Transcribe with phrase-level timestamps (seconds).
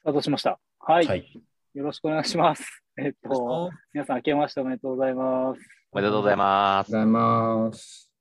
[0.00, 0.60] スタートしました。
[0.78, 1.06] はい。
[1.06, 1.42] はい。
[1.74, 2.84] よろしくお願いします。
[2.96, 5.60] えっと、皆さん、明けましておめでとうございます。
[5.90, 6.92] おめでとうございます。
[6.92, 8.12] ございます。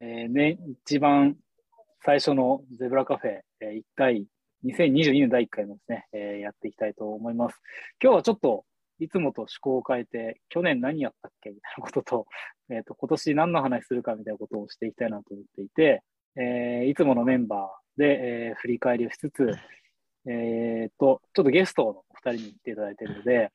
[0.00, 1.38] えーね、一番
[2.04, 4.26] 最初のゼブラカフェ、えー、1回、
[4.66, 7.58] 2022年第1回もですね、えーやっていきたいと思います。
[8.02, 8.66] 今日はちょっと、
[8.98, 12.26] いつもと趣向を変えて、去年何やったっけみたいなことと、
[12.68, 16.02] えっ、と、今年何の話するかみたいなことをしていきたいなと思っていて、
[16.36, 19.50] えーいつものメンバーで、えー振り返りをしつつ、
[20.26, 23.50] えっ、と、ちょっとゲストのお二人に来ていただいているので、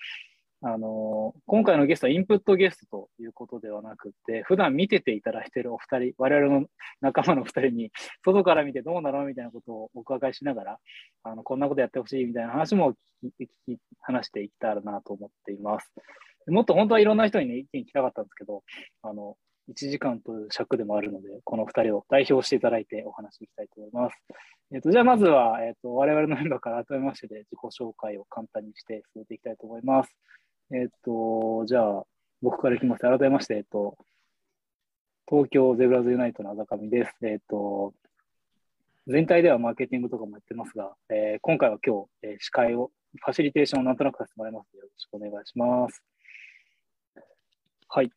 [0.61, 6.65] あのー今回のゲストはインプットゲストということではなくて、普段見てていただいているお二人、我々の
[7.01, 7.91] 仲間のお二人に、
[8.23, 10.79] 外から見てどうなのみたいなことをお伺いしながら、
[11.23, 15.91] あのこんなことやってほしいみたいな話も聞き聞き話していけたらなと思っています。
[16.47, 18.63] もっと本当はいろんな人に、ね、意見聞きたかったんですけど、
[19.03, 19.37] あの
[19.69, 24.15] 1時間という尺でもあるので、この2人を代表していただいてお話しいきたいと思います。
[24.73, 30.15] えっとじゃあまずは、えっと我々のメンバーから改めましてで自己紹介を簡単にして進めていきたいと思います。
[30.71, 32.05] えっと、じゃあ
[32.41, 33.01] 僕からいきます。
[33.01, 33.97] 改めまして、えっと、
[35.27, 37.13] 東京ゼブラズユナイトのあざかみです。
[37.23, 37.93] えっと、
[39.07, 42.91] 全体ではマーケティングとかもやってますが、えー今回は今日、えー司会を、
[43.23, 46.03] ファシリテーションをなんとなくさせてもらいますので、よろしくお願いします。
[47.87, 48.11] はい。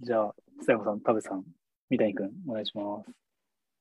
[0.00, 1.42] じゃあ、須山さん、田部さん、
[1.88, 3.10] 三谷君、お願いします。
[3.10, 3.12] い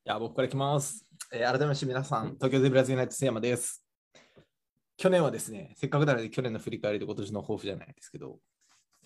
[0.05, 1.05] や、僕からいきます。
[1.33, 3.85] えー改めまして皆さん、東京ゼブラズユナイト須山です。
[4.95, 8.39] 去年はですね、せっかくなので去年の振り返りで今年の抱負じゃないですけど、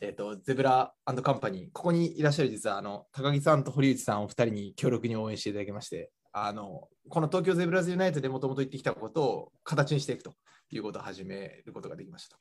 [0.02, 10.36] えっ、と、ゼブラカンパニー、ここにいらっしゃる実は、あの、高木さんと堀内さんお二人に強力に応援していただきまして、あの、この東京ゼブラズユナイトでもともと言ってきたことを形にしていくと
[10.70, 12.38] いうことを始めることができました。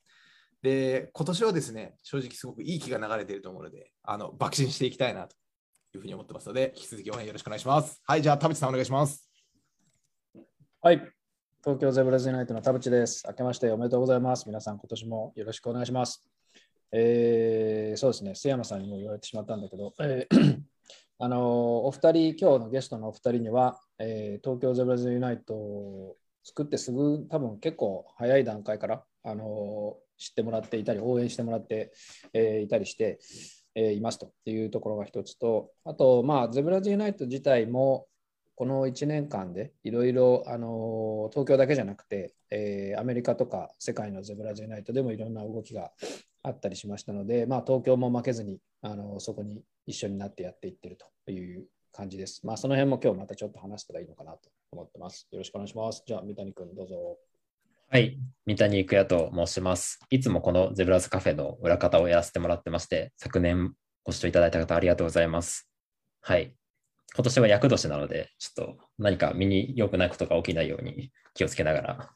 [0.62, 5.34] で、今年はですね、正直すごくいい気が流れていると思うので、あの、爆心していきたいなと
[5.94, 8.00] いうふうに思ってますので、引き続き応援よろしくお願いします。
[8.06, 9.28] はい、じゃあ田淵さんお願いします。
[10.80, 10.96] はい。
[11.64, 13.24] 東京ゼブラズユナイトの田淵です。
[13.28, 14.46] 明けましておめでとうございます。
[14.46, 16.28] 皆さん、今年もよろしくお願いします。
[16.92, 20.58] えーそうですね、須山さんにも言われてしまったんだけど、えー
[21.19, 31.93] あのお二人、今日のゲストのお二人には、えー東京ゼブラズユナイトを作ってすぐ、多分結構早い段階から、あの知ってもらっていたり、応援してもらって、
[32.33, 33.19] えーいたりして、
[33.75, 38.06] えーいますというところが一つと、あと、まあ、ゼブラズユナイト自体も、
[38.55, 40.45] この1年間でいろいろ
[41.33, 45.91] 東京だけじゃなくて、えーアメリカとか世界のゼブラズユナイトでもいろんな動きが
[46.43, 52.44] あったりしましたので、まあ、東京も負けずにあのそこに一緒になってやっていってるという感じです。
[52.44, 55.29] まあ、その辺も今日またちょっと話したらいいのかなと思ってます。
[55.31, 56.03] よろしくお願いします。
[56.06, 57.19] じゃあ、三谷君どうぞ。
[57.92, 58.16] はい、
[58.47, 60.00] 三谷育也と申します。
[60.08, 65.69] いつもこのゼブラズカフェの裏方をやらせてもらってまして、昨年ご視聴いただいた方ありがとうございます。
[66.22, 66.54] はい。
[67.14, 72.10] 今年は厄年なので、ちょっと何か身に良くないことが起きないように気をつけながら、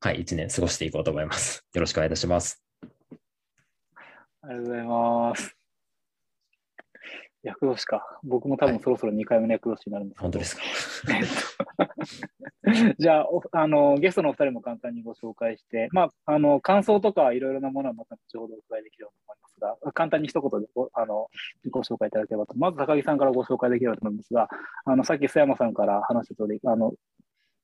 [0.00, 1.64] はい、一年過ごしていこうと思います。
[1.72, 2.62] よろしくお願いいたします。
[4.42, 5.61] ありがとうございます。
[7.42, 8.18] 厄年か。
[8.22, 10.62] 僕も多分そろそろ2回目の厄年になるんですけど、本当ですか？
[11.14, 21.28] えっと じゃあおあの、ゲストのお二人も簡単にご紹介して、まあ、あの感想とかいろいろなものはまた後ほどお伺いできればと思いますが、簡単に一言でごあの
[21.70, 22.56] ご紹介いただければと。
[22.56, 24.48] まず高木さんからご紹介できればと思いますが、
[24.84, 26.94] あのさっき須山さんから話した通り、あの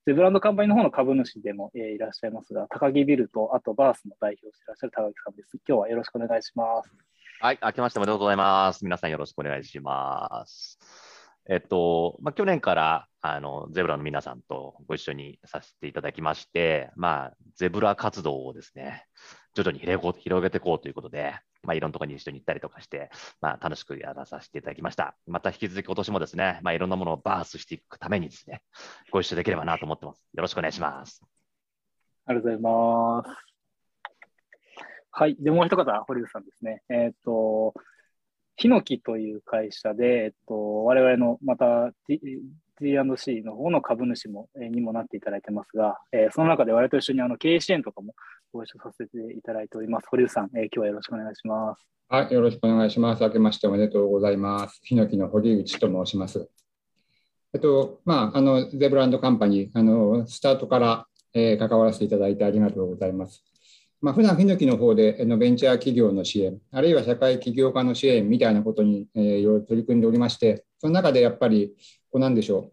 [0.05, 5.57] ゼブランドカンパニーの方の株主でも、えーいらっしゃいますが、高木ビルと、あとバースの代表をしていらっしゃる高木さんです。
[5.67, 6.91] 今日はよろしくお願いします。
[7.41, 8.83] はい、明けましておめでとうございます。
[8.83, 10.77] 皆さんよろしくお願いします。
[11.47, 19.05] えっと、まあ、去年からあのゼブラの皆さんとご一緒にさせていただきまして、まあ、ゼブラ活動をですね、
[19.53, 21.33] 徐々に広げていこうということで、
[21.63, 25.15] まあ、いろんなところに一緒に行ったりとかして、まあ、楽しくやらさせていただきました。
[25.25, 28.63] また引き続き今年もですね、まあ、いろんなものをバースしていくためにですね、
[29.11, 30.21] ご一緒できればなと思ってます。
[30.33, 31.23] よろしくお願いします。
[32.25, 33.48] ありがとうございます。
[35.11, 35.35] はい。
[35.39, 36.83] で、もう一方、堀内さんですね。
[36.89, 37.73] えっ、と、
[38.55, 42.19] ヒノキという会社で、えっと、我々のまた T-
[42.77, 48.15] T&C の方の株主も、えーにもなっていただいてますが、えーその中で我々と一緒にあの経営支援とかも
[48.53, 50.07] ご一緒させていただいております。
[50.09, 51.87] 堀内さん、えー今日はよろしくお願いします。
[52.09, 53.23] はい、よろしくお願いします。
[53.23, 54.81] 明けましておめでとうございます。
[54.83, 56.49] ヒノキの堀内と申します。
[57.53, 63.43] えっと、まあ、あの、ゼブランドカンパニー、あの、スタートから、えー関わらせていただいてありがとうございます。
[64.01, 71.73] まあ、普段ヒノキの方で、のベンチャー企業の支援、あるいは社会起業家の支援みたいなことに、えーいろいろ取り組んでおりまして、その中でやっぱり、
[72.11, 72.71] こうなんでしょ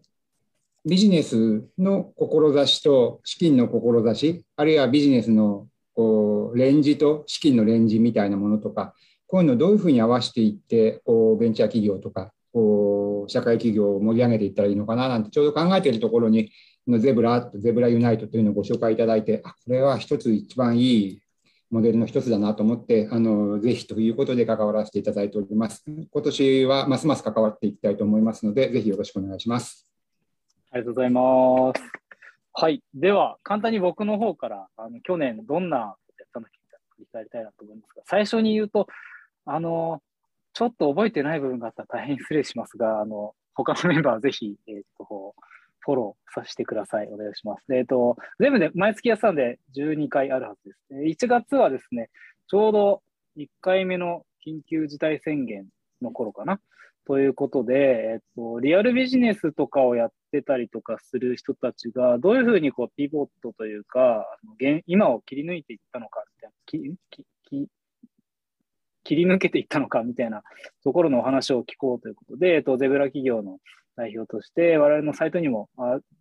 [0.85, 8.93] う、ビジネスの志と資金の志、あるいはビジネスのこうレンジと資金のレンジみたいなものとか、
[9.27, 16.51] こういうのをどういうふうに合わせていって、こうベンチャー企業とか、こう社会企業を盛り上げていったらいいのかななんてちょうど考えているところに、
[16.99, 21.21] ゼブラゼブラユナイトというのをご紹介いただいて、あこれは一つ一番いい
[21.69, 25.83] モデルの一つだなと思って、あのぜひということで関わらせていただいております。
[25.85, 29.91] 今年はますます関わっていきたいと思いますので、ぜひよろしくお願いします。
[30.71, 31.81] ありがとうございます。
[32.53, 32.81] はい。
[32.93, 36.51] では、簡単に僕の方から、あの去年どんなことやったのか
[36.95, 38.87] 振り返りたいなと思いますが、最初に言うと、
[39.45, 40.01] あの、
[40.53, 45.35] ちょっと覚えてない部分があったら大変失礼しますが、あの、他のメンバーはぜひ、えっ、と、
[45.87, 47.07] フォローさせてください。
[47.07, 47.73] お願いします。
[47.73, 51.25] えっ、と、全部で毎月やってたんで12回あるはずです。
[51.25, 52.09] 1月はですね、
[52.47, 53.01] ちょうど
[53.37, 55.65] 1回目の緊急事態宣言
[56.01, 56.59] の頃かな。
[57.05, 64.25] ということで、えっと、リアルビジネスとかをやってたりとかする人たちが、どういうふうにこうピボットというか、
[64.87, 66.79] 今を切り抜いていったのかみたいな、切
[69.15, 70.43] り抜けていったのかみたいな
[70.83, 73.59] ところのお話を聞こうということで、えっと、ゼブラ企業の
[73.97, 75.69] 代表として、我々のサイトにも、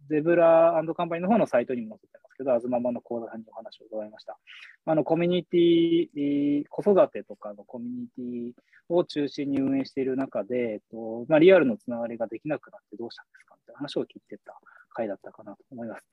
[0.08, 4.38] ゼブラカンパニーの方のサイトにも載せてますけど、あずままの講座さんにお話を伺いました。
[4.87, 13.55] あのコミュニティ、子育てとかのコミュニティを中心に運営している中で、えっとまあ、リアルのつながりができなくなってどうしたんですか？
[13.56, 14.58] みたいな話を聞いてた
[14.94, 16.05] 回だったかなと思います。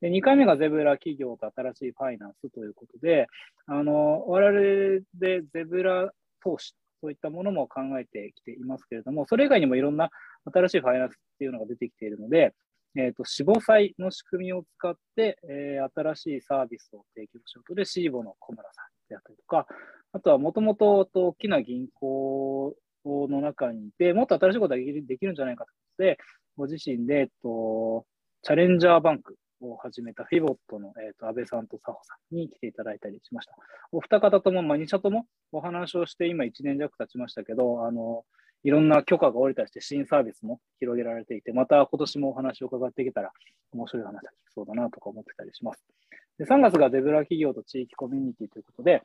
[0.00, 3.28] で2回目がゼブラ企業と新しいファイナンスということで、
[3.66, 10.10] あの我々でゼブラ投資そういったものも考えてきていますけれども、それ以外にもいろんな
[10.52, 12.54] 新しいファイナンスっていうのが出てきているので、
[12.98, 17.74] えーと、死亡債の仕組みを使って、えー、新しいサービスを提供しようと。
[17.74, 19.66] で、シーボの小村さんであったりとか、
[20.12, 26.18] あとはもともと大きな銀行の中にいて、もっと新しいことができるできるんじゃないかということで、
[26.56, 28.06] ご自身で、えっと、
[28.42, 33.52] チャレンジャーバンクを始めたフィボットの、えーと、安倍さんと佐保さんに来ていただいたりしました。
[33.92, 38.24] お二方とも、まあ、2社ともお話をして今1年弱経ちましたけど、あの
[38.64, 43.30] いろんな許可が下りたりして新サービスも広げられていて、また今年もお話を伺っていけたら
[43.72, 45.84] 面白い話が聞きそうだなとか思ってたりします。
[46.38, 49.02] で3月がゼブラ企業と地域コミュニティということで、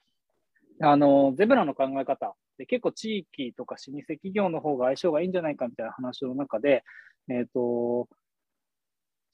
[0.81, 6.83] あのゼブラの考え方で結構地域とか老舗企業の方が相性がいいんじゃないかみたいな話の中で、
[7.29, 8.07] えっ、ー、と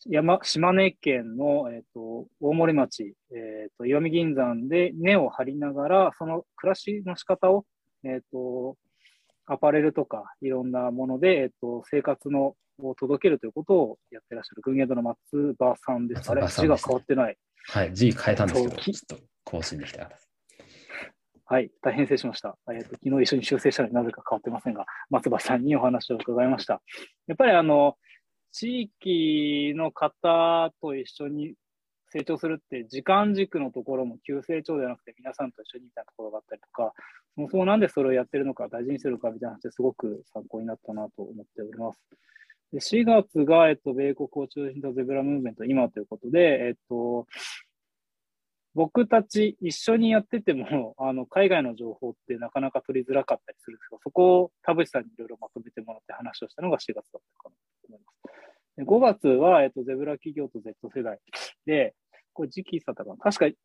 [0.05, 7.65] 山島根県の、えーと、大森町、えーと、石見銀山で根を張りながら、その暮らしの仕方を、
[8.03, 8.77] えーと、
[9.47, 16.29] アパレルとかいろんなもので、えー、と生活のを届けるということをやってらっしゃる、群芸堂の松葉さんです。
[16.29, 17.37] あれ、字が変わってない。
[17.69, 20.17] はい、字変えたんですけど、ちょっと更新できたから。
[21.49, 22.57] はい、大変失礼しました。
[22.69, 26.81] えーと、昨日一緒に修正したのになぜか変わってませんが、松葉さんにお話を伺いました。
[27.27, 27.95] やっぱりあの、
[28.51, 31.53] 地域の方と一緒に
[32.09, 36.93] 成長するって時間軸のところも急成長ではなくて皆さんと一緒にいたところがあったりとか、
[37.35, 41.99] そもそもなんでそれをやってるのか大事にしてるかみたいな話ですごく参考になったなと思っております。
[42.73, 47.27] で4月が、えっと、米国を中心とゼブラムーブメント今ということで、えっと、
[48.77, 58.83] 僕たち一緒にやってても、 あの、海外の情報ってなかなか取りづらかったりするんですけど、そこを田淵さんにいろいろまとめてもらって話をしたのが4月だったかなと思います。
[58.83, 61.19] 5月は、えっと、ゼブラ企業と Z 世代
[61.65, 61.95] で、
[62.33, 63.57] これ時期差ったかな確か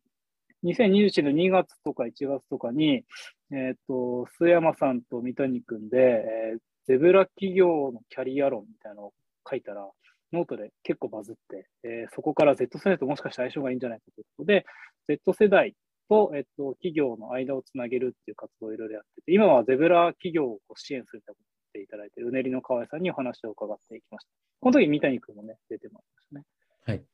[0.64, 3.05] 2021年の2月とか1月とかに、
[3.50, 9.12] えっと、須山さんと三谷君で、えー、ゼブラ企業のキャリア論みたいなのを
[9.47, 9.91] 書いたら、
[10.32, 14.64] ノートで結構バズって、えー、そこから Z 世代ともしかして相性がいいんじゃないかということで、
[15.06, 15.75] Z 世代
[16.08, 21.35] と、えっと、企業の間をつなげるっていう活動をいろいろやってて、今はゼブラ企業を支援すると
[21.73, 24.30] ていただいて、うねりの河合さんにお話を伺っていきました。
[24.61, 26.45] この時三谷君もね、出てまいりましたね。
[26.85, 27.04] はい。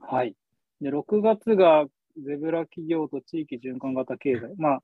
[0.00, 0.34] はい。
[0.80, 1.86] で、6月が
[2.24, 4.54] ゼブラ企業と地域循環型経済。
[4.56, 4.82] まあ、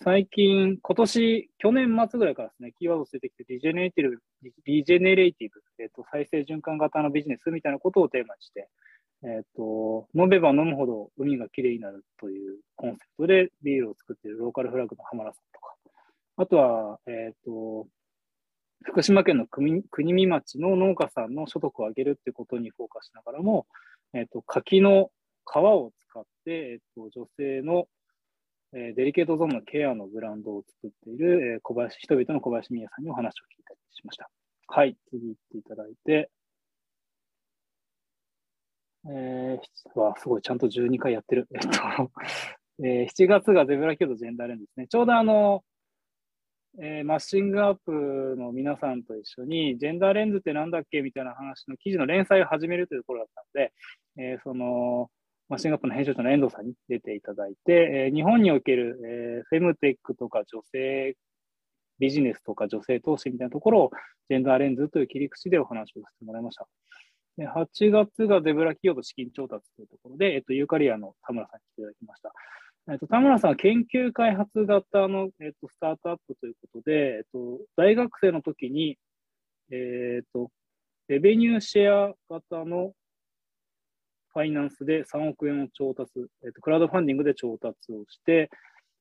[0.00, 4.18] 最近、今年、去年末ぐらいからですね、キーワード出てきて、リジェネレティブ、
[4.64, 8.68] リジェネレイティブ、えっ、と、再生循環型のビジネスみたいなことをテーマにして、
[9.22, 15.76] えっ、と、飲めば飲むほど海がきれいになるというコンセプトでビールを作っているローカルフラッグの浜田さんとか、
[16.36, 17.86] あとは、えっ、と、
[18.82, 23.66] 福島県の国見町の農家さんの所得を上げるってことにフォーカスしながらも、
[24.14, 25.10] えっ、と、柿の
[25.46, 27.86] 皮を使って、えっ、と、女性の
[28.74, 34.30] えデリケートゾーンのケアのブランドを作っている、え小林、人々の小林美也さんにお話を聞いたりしました。
[34.68, 36.30] はい、次行っていただいて、
[39.10, 41.48] えー、わ、すごい、ちゃんと12回やってる。
[41.54, 41.68] えっと、
[42.84, 44.86] えー、7月がゼブラキュードジェンダーレンズですね。
[44.86, 45.64] ちょうどあの、
[46.78, 47.92] えー、マッシングアップ
[48.38, 53.72] の皆さんと一緒に、ジェンダーレンズってなんだっけみたいな話の記事の連載を始めるというところだったので、
[54.16, 55.10] えー、その、
[55.52, 61.14] マシンガップの編集長の遠藤さんに出ていただいて、えー、日本における、えー、フェムテックとか女性
[61.98, 63.90] ビジネスとか女性投資みたいなところを
[64.30, 66.66] ジェンダーレンズという切り口でお話をさせてもらいました。
[67.36, 72.32] で8月がゼブラ企業と資金調達というところで、えっと、ユーカリアの田村さんに来ていただきました。
[72.90, 78.96] えっと、田村さんは研究開発型の、えっと、スタートアップということで、えっと、大学生の時に、
[79.70, 80.50] えっと、
[81.08, 82.94] レベニューシェア型の
[84.32, 86.12] ファイナンスで3億円を調達、
[86.44, 88.50] えっと、クラウドファンディングで調達をして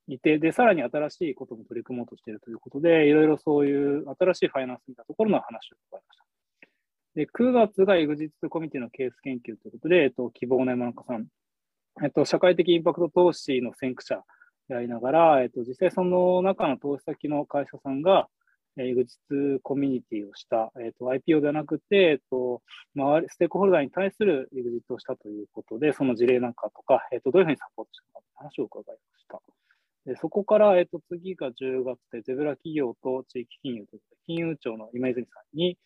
[0.07, 6.25] いて、で、さらに新しいことも取り組もうとしているということで、いろいろそういう新しいファイナンスみたいなところの話を伺いました。
[7.15, 11.27] で、9月がエグジットコミュニティのケース研究ということで、えっと、希望の山中さん、
[12.03, 14.23] えっと、社会的インパクト投資の先駆者
[14.69, 18.27] でありながら、えっと、実際その中の投資先の会社さんが、
[18.77, 22.61] エグジットコミュニティをした、えっと、IPO ではなくて、えっと、
[22.95, 29.41] 周り、ステークホルダーに対するエグジットをしたということで、その事例なんかとか、えっと、どういうふうにサポートしたのかという話を伺いました。
[30.05, 35.77] でそこから、えっと、次が10月で、ゼブラ企業と地域金融ということで、金融庁の今泉さんに、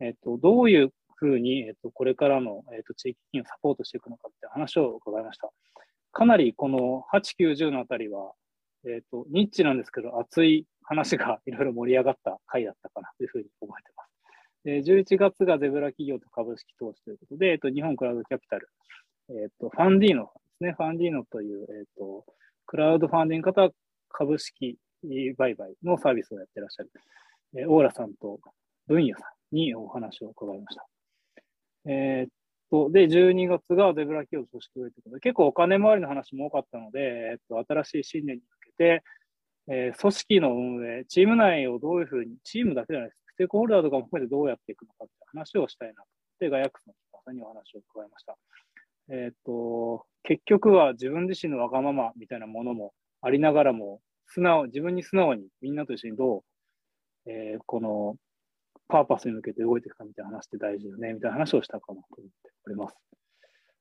[0.00, 5.50] えっと、どういうふうに、えっと、これからの、えっと、地域金融をサポートしていくのかって話を伺いました。
[6.12, 8.32] かなりこの8、9、10のあたりは、
[8.86, 14.16] えっと、ニッチなんですけど、熱い話がいろいろ盛り上がった回だったかなというふうに覚えてます。
[14.64, 18.68] で11月がゼブラ企業と株式投資ということで、えっと、日本クラウドキャピタル、
[19.28, 20.74] えっと、ファンディーノですね。
[20.76, 22.24] ファンディーノという、えっと、
[22.66, 23.72] クラウドファンディング型
[24.10, 24.78] 株式
[25.36, 26.90] 売買のサービスをやってらっしゃる、
[27.56, 28.40] えー、オーラさんと
[28.88, 30.86] 文也さんにお話を伺いました。
[31.88, 32.30] えー、っ
[32.70, 39.04] と、で、12月がデブラ企業組織上ということで、結構お金回りの話も多かったので、え、っと、新しい新年に向けて、
[39.68, 43.18] えー、組織の運営、チーム内をどういうふうに、チームだけじゃないです。
[43.34, 46.08] ステークホルダーとかも含めてどうやっていくのかって話をしたいなと。
[46.40, 48.36] で、ガヤックスの木さんにお話を伺いました。
[49.08, 56.42] えっ、と、結局は自分自身のわがままみたいなものもありながらも、素直、自分に素直にみんなと一緒にどう、
[57.30, 58.16] えー、この
[58.88, 62.96] パーパスに向けて動いていくかみたいな話って大事よね、みたいな話をしたかなと思っております。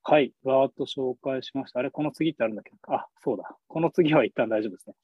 [0.08, 1.80] はい、わーっと紹介しました。
[1.80, 3.58] あれ、この次ってあるんだっけ、あ、そうだ。
[3.68, 4.96] この次は一旦大丈夫ですね。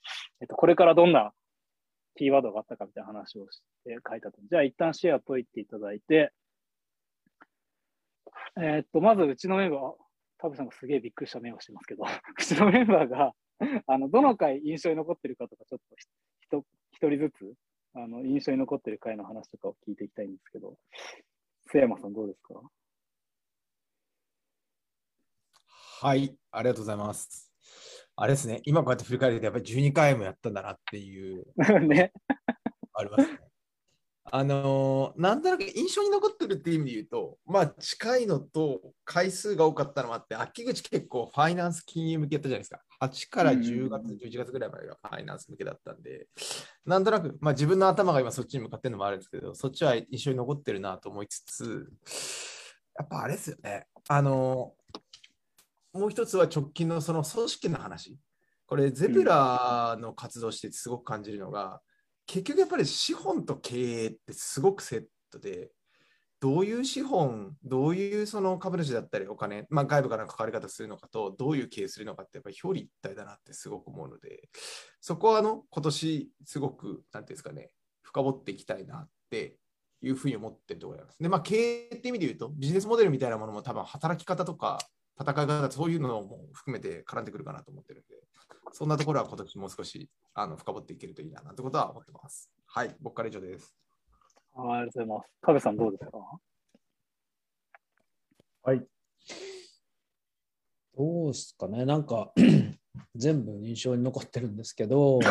[0.41, 1.33] えっと、これからどんな
[2.15, 4.37] キーワードがあったかみたいな話をして書いたと。
[4.47, 6.31] じゃあ、一旦シェア解いていただいて、
[8.57, 9.79] えー、っと、まずうちのメンバー、
[10.37, 12.03] タブさんがすげえびっくりした目をしてますけど、
[12.37, 13.33] うちのメンバーが、
[13.87, 15.79] あの、どの回印象に残ってるかとか、ちょっ
[16.51, 17.53] と一人ずつ
[17.93, 20.77] あの印象に残ってる回の話とかを聞いていきたいんですけど、
[21.73, 22.61] 須山さんどうですか？
[26.03, 27.51] はい、ありがとうございます。
[28.15, 31.45] あれですね、今こうやって振り返ると、やっぱり12回もやったんだなっていう、
[31.87, 32.11] ね、
[32.95, 33.39] ありますね。
[34.23, 42.81] あのー、なんとなく印象に残ってるっていう意味で言うと、まあ、近いのと回数が多かったのもあって、秋口結構ファイナンス金融向けやったじゃないですか。
[42.99, 46.27] 8から10月、11月ぐらいまでがファイナンス向けだったんで、
[46.83, 51.87] なんとなく、まあ、自分の頭が今そっちに向かってるのもあるんですけど、そっちは印象に残ってるなと思いつつ、
[52.97, 53.85] やっぱあれですよね。
[54.07, 54.80] あのー、
[55.93, 58.17] もう一つは直近のその組織の話。
[58.65, 61.81] これ、ゼブラの活動してすごく感じるのが、
[62.25, 65.71] 結局やっぱり資本と経営ってすごくセットで、
[66.39, 74.49] どういう資本、どういうその株主だったりお金、まあ、外部からの関わり方するのかと、どういう経営するのかってやっぱり表裏一体だなってすごく思うので、
[75.01, 77.71] そこはあの今年すごく、なんていうんですかね、
[78.01, 79.57] 深掘っていきたいなって
[80.01, 81.21] いうふうに思ってるところなんです。
[81.21, 84.79] で、まあ、経営って意味で言うと、ビジネスモデルみたいなものも多分働き方とか、
[85.19, 88.15] 戦い方、そういうのも含めて絡んでくるかなと思ってるんで、
[88.71, 92.49] そんなところは今年もう少しあの深掘っていけるといいななんてことは思ってます。
[92.67, 93.75] はい、僕から以上です。
[94.55, 95.29] ありがとうございます。
[95.41, 96.17] カベさんどうですか？
[98.63, 98.85] はい。
[100.97, 102.31] どうですかね、なんか
[103.15, 105.19] 全部印象に残ってるんですけど、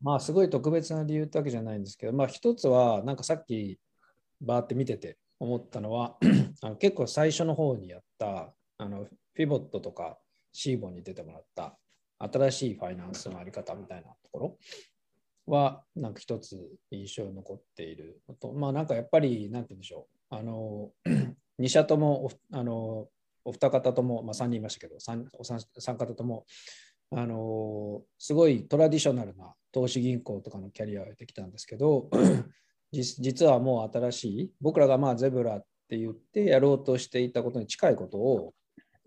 [0.00, 3.78] まあすごい特別な理由ってわけじゃないんですけど、まあ一つは、なんかさっき
[4.40, 6.16] バーって見てて思ったのは
[6.62, 10.18] あの結構最初の方にやったあのフィボットとか
[10.52, 11.76] シーボンに出てもらった
[12.18, 14.58] 新しいファイナンスのあり方みたいなところ
[15.46, 16.58] はなんか一つ
[16.90, 20.90] 印象に残っているとまあなんかやっぱりなんて言うんでしょうあの
[21.60, 23.08] 2社ともあの
[23.44, 25.26] お二方とも、まあ、3人いましたけど 3,
[25.78, 26.46] 3方とも
[27.10, 32.08] あのすごいトラディショナルな投資銀行とかのキャリアを得てきたんですけど
[33.02, 38.54] 実はもう新しい僕らがまあゼブラって言ってやろうとしていたことに近いことを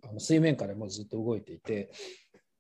[0.08, 1.92] あの水面下でもずっと動いていて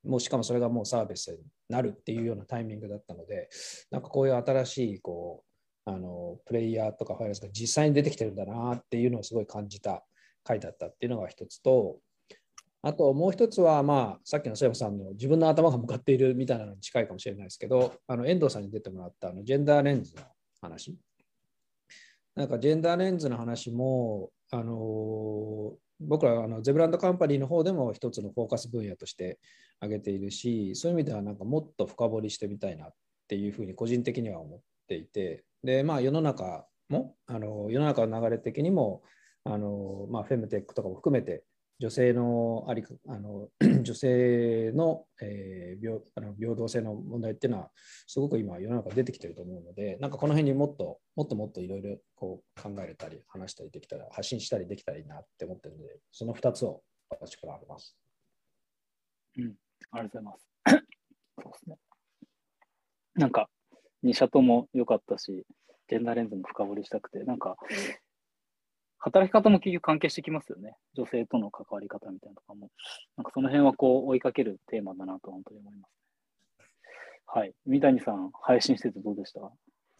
[0.04, 3.50] もうしかもそれがもうサービスになるっていうようなタイミングだったので
[3.92, 5.44] なんかこういう新しいこ
[5.86, 10.04] うあのプレイヤーとかファイラスが実際に出てきてるんだなっていうのをすごい感じた
[10.44, 11.98] 回だったっていうのが一つと
[12.82, 20.22] あともう一つは、まあ、さっきの瀬山さんの自分の頭が向かっているみたいなのに近いかもしれないですけど、あの遠藤さんに出てもらったあのジェンダーレンズの
[20.62, 20.96] 話。
[22.38, 29.39] なんかジェンダーレンズの話も、あの僕らあのゼブランドカンパニーの方でも一つのフォーカス分野として
[29.79, 32.94] 挙げているし、そういう意味ではなんかもっと深掘りしてみたいなっ
[33.27, 39.01] ていうふうに個人的には思っていて、で、まあ世の中も、あの世の中の流れ的にも、
[39.44, 41.44] あのまあ、フェムテックとかも含めて、
[41.80, 43.50] 女性のあり あの
[43.84, 47.72] 女性の,、えー、平あの平等性の問題っていうのは、
[48.08, 57.96] すごく今、世の中出てきてると思うので、なんかこの辺にもっともっともっといろいろこう考えれたり、話したりできたら、発信したりできたらいいなって思ってるので、その2つを私からあります。
[59.38, 59.54] うん、
[59.92, 60.50] ありがとうございます。
[61.44, 61.78] そうですね。
[63.16, 63.50] なんか、
[64.04, 65.46] 2社とも良かったし、
[65.90, 67.56] ジェンダーレンズも深掘りしたくて、なんか、
[69.00, 70.75] 働き方も結局関係してきますよね。
[70.96, 72.70] 女性との関わり方みたいなとかも。
[73.16, 75.92] なんかその辺はこう追いかけるテーマだなと本当に思います。
[77.27, 77.54] はい。
[77.66, 79.42] 三谷さん、配信しててどうでした？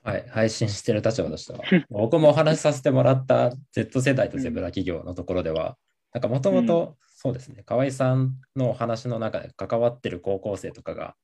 [0.10, 5.78] はい、配信してる立場としては、 僕もお話しさせてもらった Z 世代とゼブラ企業のところでは、
[6.14, 11.16] なんかもともとそうですね、河合さんのお話の中で関わってる高校生とかが、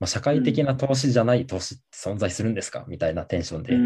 [0.00, 2.84] まあ、社会的な投資じゃない投資って存在するんですか？
[2.86, 3.76] みたいなテンションで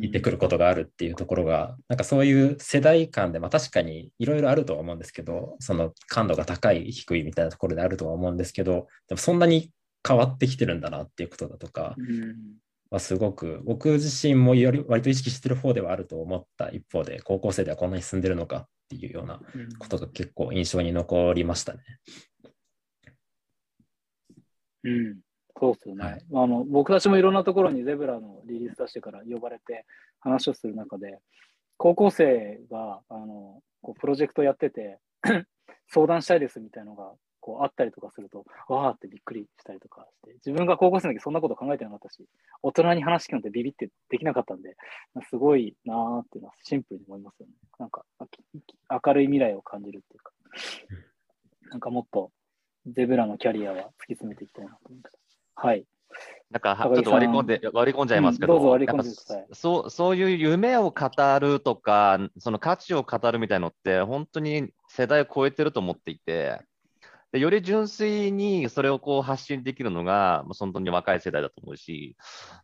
[0.00, 9.70] 言ってくることがあるっていうところが、なんかそういう世代間で、まあ、確かにいろいろあるとは思うんですけど、その感度が高い、低いみたいなところであるとは思うんですけど、でもそんなに
[10.06, 11.96] 変わってきてるんだなっていうことだとか、
[12.90, 19.40] はすごく僕自身もより割と意識してる方ではあると思った一方で、高校生ではこんなに進んでるのかっていうような
[19.78, 21.80] ことが結構印象に残りましたね。
[24.84, 25.16] うん
[25.62, 26.64] そうですよね、はい、あの。
[26.64, 29.86] 僕たちもいろんなところにゼブラのリリース出してから呼ばれて
[30.18, 31.20] 話をする中で、
[31.76, 34.98] 高校生があのこうプロジェクトやってて
[35.86, 42.24] 相談したいですみたいなのがこうあったりとかすると、わーってびっくりしたりとかして、自分が高校生の時そんなこと考えてなかったし、
[42.62, 44.76] 大人に話聞くのってビビってできなかったんで、
[45.28, 47.52] すごいなーっていうのはシンプルに思いますよね。
[47.78, 48.04] なんか
[48.90, 50.32] 明るい未来を感じるっていうか、
[51.70, 52.32] なんかもっと
[52.86, 55.21] ゼブラのキャリアは突き詰めていきたいなと思いました。
[55.54, 55.84] はい。
[56.50, 59.46] なんか、ちょっと割り込んで、割り込んじゃいますけど、うん、どうぞ割り込んでください。
[59.52, 66.60] そう、そういう夢を語るとか、その価値を語るみたいのって、本当に世代を超えてると思っていて、
[67.32, 72.14] でより純粋にそれをこう発信できるのが、本当に若い世代だと思うし、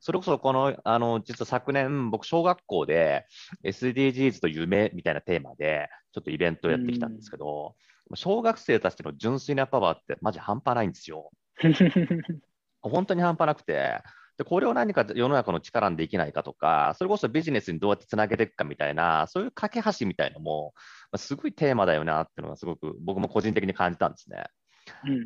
[0.00, 3.24] それこそこの、あの、実は昨年、僕、小学校で
[3.64, 7.76] SDGs と夢みたいなテーマで、ちょっとイベントをやってきたんですけど、
[8.14, 11.30] 小学生たちの純粋なパワーって、マジ半端ないんですよ。
[12.82, 14.00] 本当に半端なくて、
[14.38, 20.74] でこれを何か世の中の力にできないかとか、それこそビジネスにどうやってつなげていくかみたいな、そういう架け橋みたいのも、
[21.10, 24.44] まあ、すごいテーマだよなっていうのがすごく僕も個人的に感じたんですね。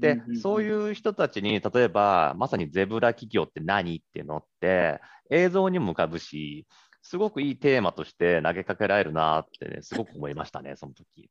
[0.00, 6.66] で、そういう人たちに、例えば、まさにゼブラ企業って何っていうのって、映像にも浮かぶし、
[7.02, 11.30] すごくいいテーマとして投げかけられるなって、ね、すごく思いましたね、その時。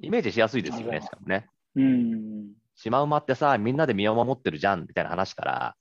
[0.00, 1.48] イメージしやすいですよね、しかもね。
[1.76, 5.76] うんシマウマってさ、みんなで身を守ってるじゃんみたいな話から、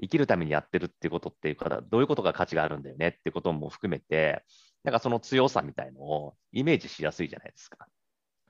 [0.00, 4.44] 生きるためにやってるっていうことっていうか、どういうことが価値があるんだよねってことも含めて、
[4.84, 7.88] なんかその強さみたいのをイメージしやすいじゃないですか。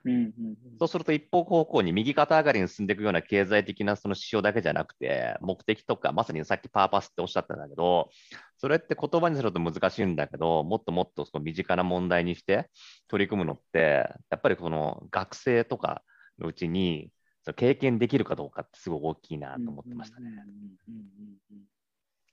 [0.05, 8.09] うんうんうん、そうすると一方方向に右肩上がりに進んでいくような経済的なその指標だけじゃなくて、目的とか、まさにさっきパーパスっておっしゃったんだけど、
[8.57, 12.69] それって言葉にすると難しいんだけど、もっともっとその身近な問題にして
[13.07, 16.03] 取り組むのって、やっぱりこの学生とか
[16.41, 17.09] のうちに、
[17.43, 20.31] その経験できるかどうかってすごい大きいなと思ってましたね。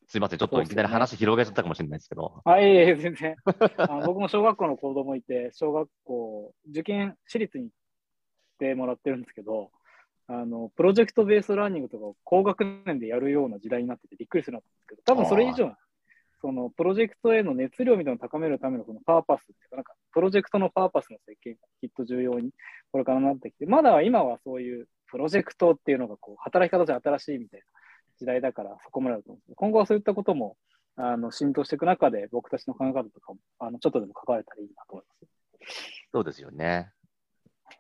[0.07, 2.41] すみません、ちょっといきなり話広げちゃったかもしれないですけど。
[2.45, 3.37] あ、いえいえ、全然
[3.77, 4.07] あの。
[4.07, 7.73] 僕も小学校の子供いて、小学校、受験、私立に行っ
[8.59, 9.71] てもらってるんですけど、
[10.29, 15.75] あの、プロジェクトベースラーニングとかを高学年でやるような時代になっててびっくりするなと思うんですけど、多分それ以上
[16.41, 22.51] そのプロジェクトへの熱量みたいなのを高めるためのそのパーパスっていうか、なんかプロジェクトのパーパスの設計がきっと重要に
[22.93, 27.67] これからなってきて、まだ今はそういうプロジェクトっていうのがこう働き方じゃ新しいみたいな
[28.19, 30.57] 時代だからそこまでだと思うんですけど、今後はそういったことも
[30.97, 35.27] あの浸透していく中で僕たちの考え方とかもあのちょっとでも関われたらいいなと思いま
[35.69, 36.09] す。
[36.13, 36.91] そうですよね。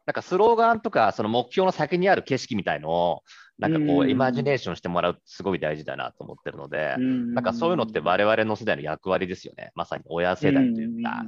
[0.06, 3.22] なんかスローガンとか、その目標の先にある景色みたいのを、
[3.58, 9.70] なんかこう、イマジネーションしてもらうすごい大事だなと思ってるので、なんかそういうのって我々の世代の役割ですよね。
[9.74, 11.24] まさに親世代というか。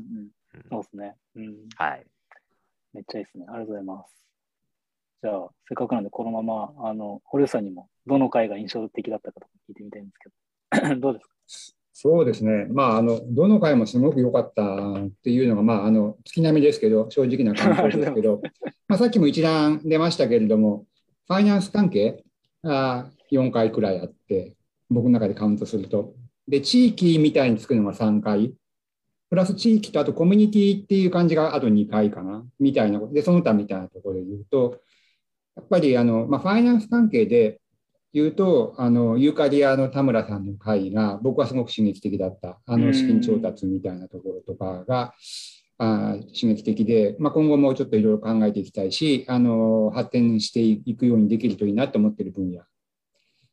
[0.70, 1.54] そうですね、うん。
[1.76, 2.06] はい。
[2.92, 3.44] めっちゃいいですね。
[3.48, 4.14] ありがとうございます。
[5.22, 11.26] じゃあ、せっかくなんで、このまま、あの、堀内さんにも、どの回が印象的だったかとか聞いてみたいんですけど、 どうです
[11.72, 11.76] か？
[11.92, 18.40] そうですね、まあ、あのどの回もすごく良かったっていうのが、まあ、あの月並みですけど、正直な感想ですけど、
[18.88, 20.86] まあさっきも一覧出ましたけれども、
[21.26, 22.24] ファイナンス関係
[22.62, 24.54] が4回くらいあって、
[24.88, 26.14] 僕の中でカウントすると。
[26.48, 28.54] で、地域みたいにつくのが3回。
[29.30, 34.80] プラス地域とあとコミュニティっていう感じがあと2回かな、みたいなことで、その他みたいなところで言うと、
[35.56, 37.60] やっぱりあの、まあ、ファイナンス関係で
[38.12, 45.14] 言うと、あのユーカリアの田村さんの会が僕はすごく刺激的だった、あの資金調達みたいなところとかが、
[45.78, 52.62] あ刺激的で、まあ、今後もちょっといろいろ考えていきたいし、あの発展していくようにできるといいなと思っている分野。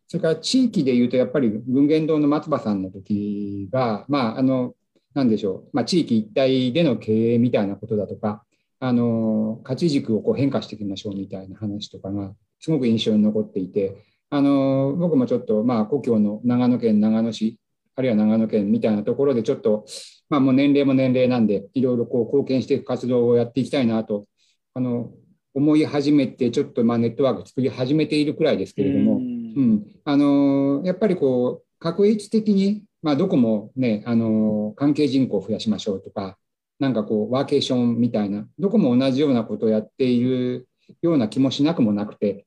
[0.08, 4.74] それから地域でいうと、やっぱり群言堂の松葉さんの時が、まあ、あの、
[5.18, 8.44] なんでしょう、まあ、地域一体での経営みたいなことだとか、
[8.80, 13.98] あの、価値軸をこう変化していきましょうみたいな話とかが、すごく印象に残っていて、
[14.30, 17.58] あの、僕もちょっと、まあ、故郷の長野県長野市、
[17.96, 19.86] あるいは長野県みたいなところで、ちょっと、
[20.30, 24.28] まあ、もう年齢も年齢なんで、いろいろこう貢献していく活動をやっていきたいなと、
[24.76, 25.10] あの、
[25.56, 36.38] 思い始めて、ちょっとまあネットワーク作り始めているくらいですけれども、うん、あのやっぱりこう確率的に、まあ、どこもね、あの関係人口を増やしましょうとか、
[36.78, 40.68] なんかこうワーケーションみたいな、どこも同じようなことをやっている
[41.02, 42.46] ような気もしなくもなくて、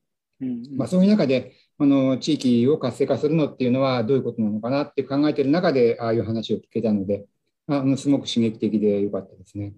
[0.76, 7.24] まあ、そういう中で、あの地域を活性化するのっていうのはどういうことなのかなって考えている中で、ああいう話を聞けたので、
[7.66, 9.72] あのすごく刺激的でよかったですね。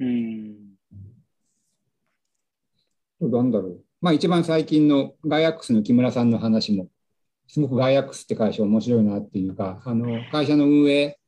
[0.00, 0.56] うん。
[3.20, 3.80] なんだろう。
[4.00, 6.88] まあ一番最近のガイアックスの木村さんの話も、
[7.52, 11.18] すごくガイアックスって会社面白いなっていうか、あの会社の運営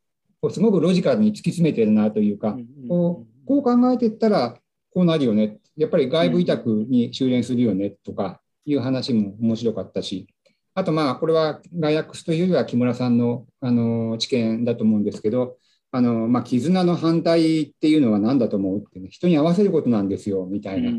[0.40, 2.56] をすごくロジカルに突き詰めてるなというか、
[2.88, 4.56] こうこう考えていったら
[4.94, 5.58] こうなるよね。
[5.76, 10.26] やっぱり外部委託に修練するよねとかいう話も面白かったし、
[10.72, 15.58] あとまあこれはガイアックスというよりは木村さんのあの知見だと思うんですけど、
[15.92, 20.94] あのまあ、絆の反対っていうのは何だと思うって、ね、人に合わせることなんですよみたいな、や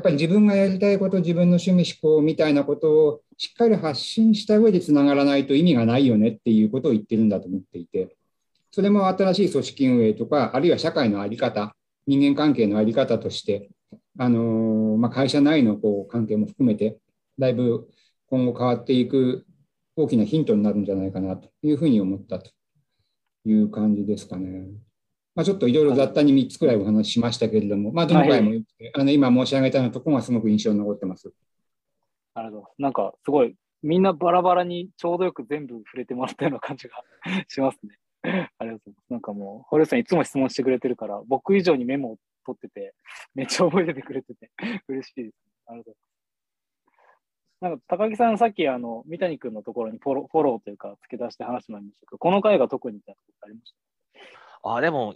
[0.00, 8.16] っぱり自分がやりたいこと、自分の趣味、思考みたいなことをしっかり発信した上でつながらないと意味がないよねっていうことを言ってるんだと思っていて、
[8.70, 11.74] それも新しい組織運営とか、あるいは社会の在り方、
[12.06, 13.68] 人間関係の在り方として、
[14.16, 16.98] あのまあ、会社内のこう関係も含めて、
[17.36, 17.88] だいぶ
[18.26, 19.44] 今後変わっていく
[19.96, 22.52] 大きなヒントになるんじゃないかなというふうに思ったと。
[23.44, 24.68] いう感じですかね。
[25.34, 31.32] まあ、ちょっといろいろ雑多に3つくらいお話ししましたけれども、まあ、どの回も、はい、あの今申し上げたようなところがすごく印象に残ってます。
[32.34, 32.68] なるほど。
[32.78, 37.02] なんかすごい、みんなバラバラにちょうどよく全部触れてもらったような感じが
[37.48, 37.98] しますね。
[38.22, 39.10] ありがとうございます。
[39.10, 42.94] なんかもう、堀内さんいつも質問してくれてるから、僕以上にメモを取ってて、
[43.34, 44.50] めっちゃ覚えててくれてて、
[44.88, 45.36] 嬉しいです。
[45.66, 46.12] ありがとうございます。
[47.62, 53.74] なんか高木さん、さっきあの三谷君のところにフォローフォローというか、付け出して話してもらいましたけど、この回が特にみたいなことありまし
[54.62, 54.74] た？
[54.76, 55.14] あでも、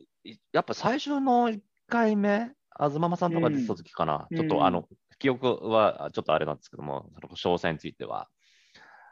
[0.53, 8.29] やっぱ最初の1回目、東ママさんとか出てた時かな、うん、ちょっとあの、記憶はちょっとあれなんですけども、その詳細については、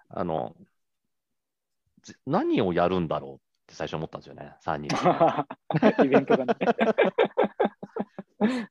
[0.08, 0.56] あの、
[2.26, 4.94] 何をやるんだろうって最初思ったんですよね、3人。
[6.04, 6.54] イベントがね。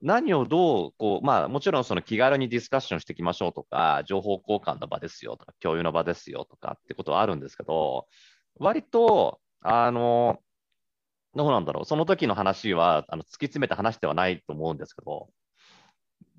[0.00, 8.08] 何をどう、こう、まあ、もちろんその気軽にディスカッションしていきましょうとか、情報交換の場ですよとか、共有の場ですよとかってことはあるんですけど、
[8.56, 10.40] 割と、あの、
[11.34, 15.30] どうなんだろう、その時の話は、あの突き詰めた話ではないと思うんですけど、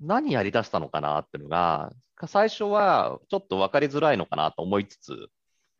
[0.06, 1.92] 何やりだしたのかなっていうのが、
[2.26, 5.28] 最初はちょっと分かりづらいのかなと思いつつ、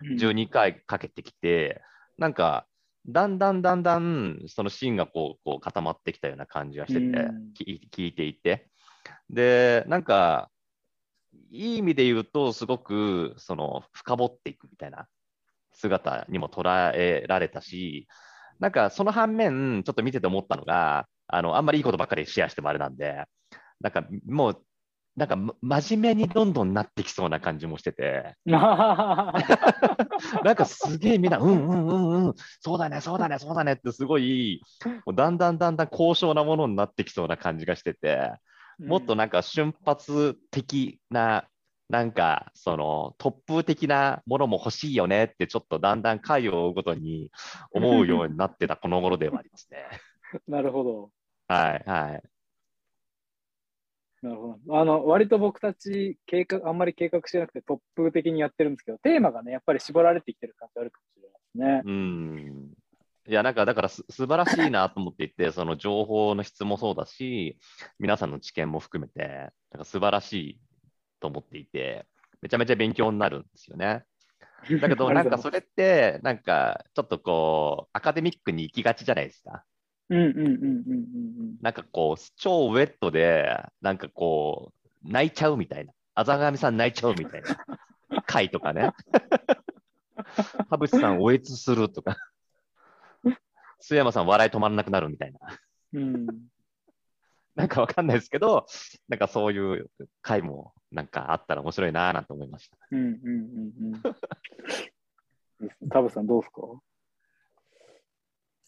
[0.02, 1.82] 12回かけてきて、
[2.18, 2.66] なんか、
[3.06, 7.28] だんだんだんだんそのシーンがこうこう固まってきたような感じがしてて、
[7.92, 8.68] 聞いていて。
[9.28, 10.50] で、なんか、
[11.50, 15.06] いい意味で言うと、すごくその深掘っていくみたいな
[15.72, 18.08] 姿にも捉えられたし、
[18.58, 23.24] なんかその反面、ちょっと見てて思ったのが、あのあんまりいいことばっかりシェアしてもあれなんで、
[23.84, 24.62] なんかもう、
[25.14, 29.32] なんか真面目にどんどんなってきそうな感じもしてて、 な
[30.52, 34.62] んかすげえみんな、うんうんうんうん、そうだね、そうだね、そうだねってすごい、
[35.14, 38.32] だんだんだんだん高尚なものになってきそうな感じがしてて、
[38.78, 41.46] もっとなんか瞬発的な、
[41.90, 47.30] なんかその突風的なものも欲しいよねってちょっとだんだん回を追うごとに
[47.70, 49.84] 思うようになってたこの頃ではありますね。
[50.48, 51.10] なるほど。
[51.46, 52.33] はいはい。
[54.24, 54.80] なるほど。
[54.80, 61.92] あの、割と僕たち計画、あんまり計画してなくて突風的にやってるんですけど、テーマがね、やっぱり絞られてきてる感じあるかもしれないですね。
[61.92, 62.72] うん。
[63.28, 67.58] いや、なんか、だからす、素晴らしいなと思っていて、その情報の質もそうだし、
[67.98, 70.60] 皆さんの知見も含めて、なんか素晴らしい
[71.20, 72.06] と思っていて、
[72.40, 74.04] めちゃめちゃ勉強になるんですよね。
[74.80, 79.64] だけど、なんかそれって、なんか、ちょっとこう、アカデミックに行きがちじゃないですか。
[80.10, 84.72] うんうんうんうんうんなんかこう、超ウェットで、なんかこ
[85.04, 85.92] う、泣いちゃうみたいな。
[86.14, 88.92] あざがみさん泣いちゃうみたいな 回とかね。
[90.70, 92.16] 田淵さん、おえつするとか。
[93.82, 95.38] 須山さん笑い止まらなくなるみたいな。
[95.94, 96.26] うん。
[97.54, 98.66] なんかわかんないですけど、
[99.08, 99.90] なんかそういう
[100.22, 102.76] 回もなんかあったら面白いなぁなんて思いました。
[102.90, 104.02] うんうんうんうん。
[104.02, 105.88] ですね。
[105.90, 106.62] タブさんどうですか？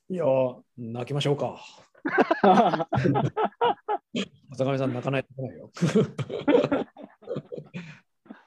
[0.09, 1.61] いやー、泣きましょうか。
[4.53, 5.73] 浅上さん泣かないといけないよ。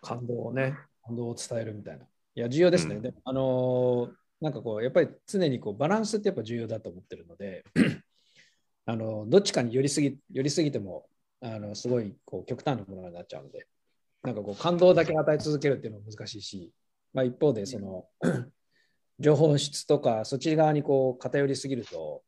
[0.01, 2.05] 感動をね、感動を伝えるみたいな。
[2.05, 2.95] いや、重要ですね。
[2.95, 7.65] うんであのーなんかこう、やっぱり常にこうバランスってやっぱ重要だと思ってるので、
[8.85, 11.09] あのどっちかに寄りすぎ寄りすぎても、
[11.41, 13.67] あのすごいこう極端なものになっちゃうので、
[14.23, 16.71] なんかこう感動だけ与え続けるっていうのは難しいし、
[17.11, 18.07] まあ、一方でその、
[19.19, 22.23] 情報質とかそっち側にこう偏りすぎると、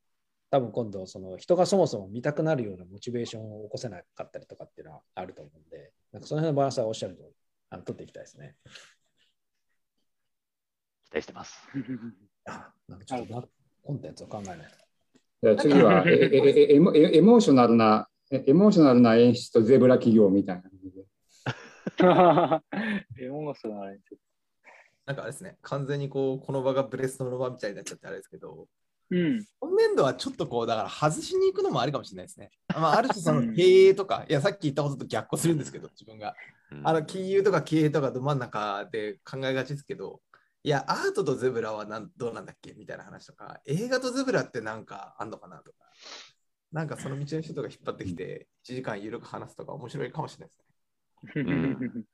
[0.50, 7.34] 多分今度その人がそもそも見たくなるようなモチベーションを起こせなかったりとかっていうのはあると思うんで、なんかその辺のバランスはおっしゃるとおり、
[7.70, 8.56] あの取っていきたいですね。
[11.06, 11.58] 期待してます。
[12.46, 13.44] あなんかちょっとな
[13.84, 14.64] コンテンツを考えないと。
[15.44, 20.70] じゃあ次は えええエモエエモーショナルなえエモーショナルな演出とゼブラ企業みたいな。
[23.20, 24.02] エモーショナルに
[25.12, 28.68] なんかあれですね、完全にこう、この場がブレストの場みたいになっちゃってあれですけど、
[29.10, 29.46] うん。
[29.60, 32.50] 今年度はちょっとこう、だから外しに行くのもありかもしれないですね。
[32.70, 36.34] まあ、 ある種その経営とか、いや、さっき言ったことと逆行するんですけど、自分が。
[36.72, 40.22] うんあの、金融とか経営とかど真ん中で考えがちですけど、
[40.64, 45.78] いや、アートとゼブラはなんどうなんだっけみたいな話とか、映画とゼブラってなんかあんのかなとか、
[46.72, 50.50] なんかその道の人とか引っ張ってきて、1時間緩く話すとか面白いかもしれない
[51.26, 51.52] ですね。
[52.00, 52.06] ん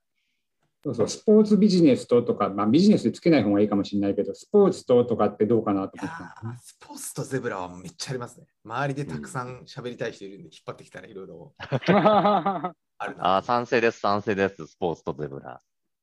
[0.87, 8.47] そうそう、スポーツビジネスととか、まあ、ビジネスでつけない方がいいかもしれないけど、スポーツととかってどうかなと思ったんですねースポーツとゼブラはめっちゃありますね。
[8.63, 12.73] 周りでたくさん喋りたい人いるんで、引っ張ってきたらいろいろあるな。
[13.35, 15.61] あー賛成です、賛成です、スポーツとゼブラ。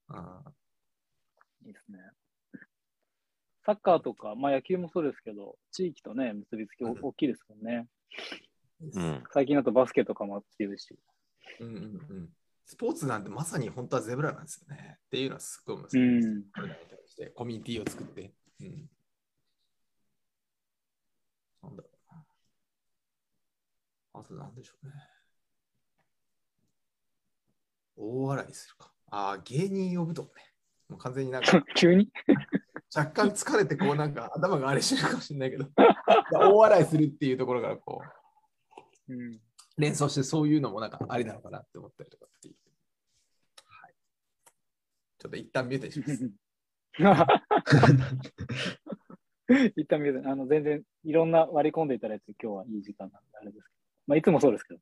[0.08, 0.42] あ
[1.64, 1.98] いいですね。
[3.64, 7.88] サッカーとか、まあ野球もそうですけど、地域とね、結びつきお大きいですもんね。
[8.82, 9.24] うん。
[9.32, 10.94] 最近だとバスケとかも強いし。
[11.60, 11.78] うんうんう
[12.20, 12.28] ん。
[12.66, 14.96] スポーツなんてまさに本当はゼブラなんですよね。
[15.06, 16.28] っていうのはすごい難しういです。
[16.28, 16.42] ん。
[16.54, 18.32] これらに対してコミュニティを作って。
[18.60, 18.90] うん。
[21.62, 22.24] なんだろうな。
[24.20, 24.92] あとなんでしょうね。
[27.96, 28.92] 大笑いするか。
[29.10, 30.44] ああ、芸人呼ぶとかね。
[30.88, 32.10] もう完全になんか 急に？
[32.96, 35.68] 若干疲れてこうなんか頭があれしてるかもしれないけど、
[36.32, 38.02] 大笑いするっていうところからこ
[39.08, 39.40] ううん。
[39.76, 42.54] 連想してそういうのもなんかありなのかなって思ったりとかっていう。
[43.64, 43.94] はい。
[45.18, 46.30] ちょっと一旦ミュートにします。
[49.76, 53.80] 一旦見るあの全然いろんな割り込んでいただいて今日はいい時間なんであれですけど。
[54.06, 54.80] まあいつもそうですけど。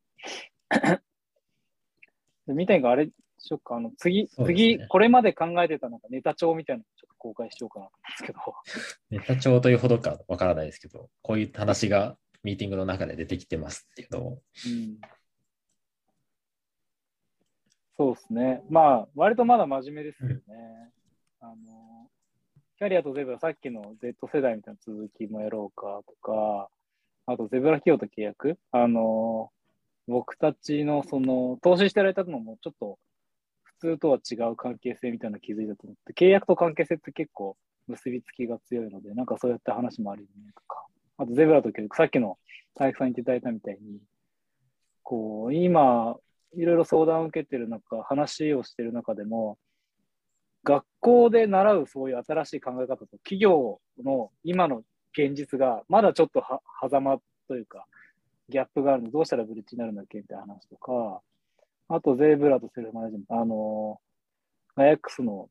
[2.47, 3.11] でみたいがあれ
[3.43, 8.39] しよっか、あの次、ね次、これまで考えてたなんかネタ帳みたいなのちょっと公開しようかなと思うんですけど。
[9.11, 14.99] ネタ帳というほどかわからないですけど、こういう話がミーティングの中で出てきてますっていうのを、うん
[17.97, 18.63] そうですね。
[18.71, 20.43] まあ、割とまだ真面目ですよね。
[21.41, 22.09] あの、
[22.79, 26.69] キャリアとゼブラ、さっきの Z 世代みたいな続きもやろうかとか、
[27.27, 28.59] あとゼブラ企業と契約。
[28.73, 29.51] あの、
[30.09, 32.99] 僕たちのその、投資してられたのもちょっと
[33.63, 40.82] 普通とは違う関係性みたいな気づいたと思って、契約と関係性って結構結びつきが強いので、なんかそうやって話もあるよねとか。
[41.23, 42.37] あとゼブラと契約、さっきの
[42.75, 44.01] 体育さん言っていただいたみたいに、
[45.05, 46.17] こう、今、
[46.55, 49.57] いろいろ相談を受けてる中、話をしてる中でも、
[50.65, 57.87] 学校で習うそういう新しい考え方と企業の今の現実がまだちょっとは狭間というか、
[58.49, 61.21] ギャップがあるので、どうしたらブリッジになるんだっけみたいな話とか、
[61.89, 64.01] あと、ゼーブラとセルフマネジメント、あの、
[64.77, 65.49] ガヤックスの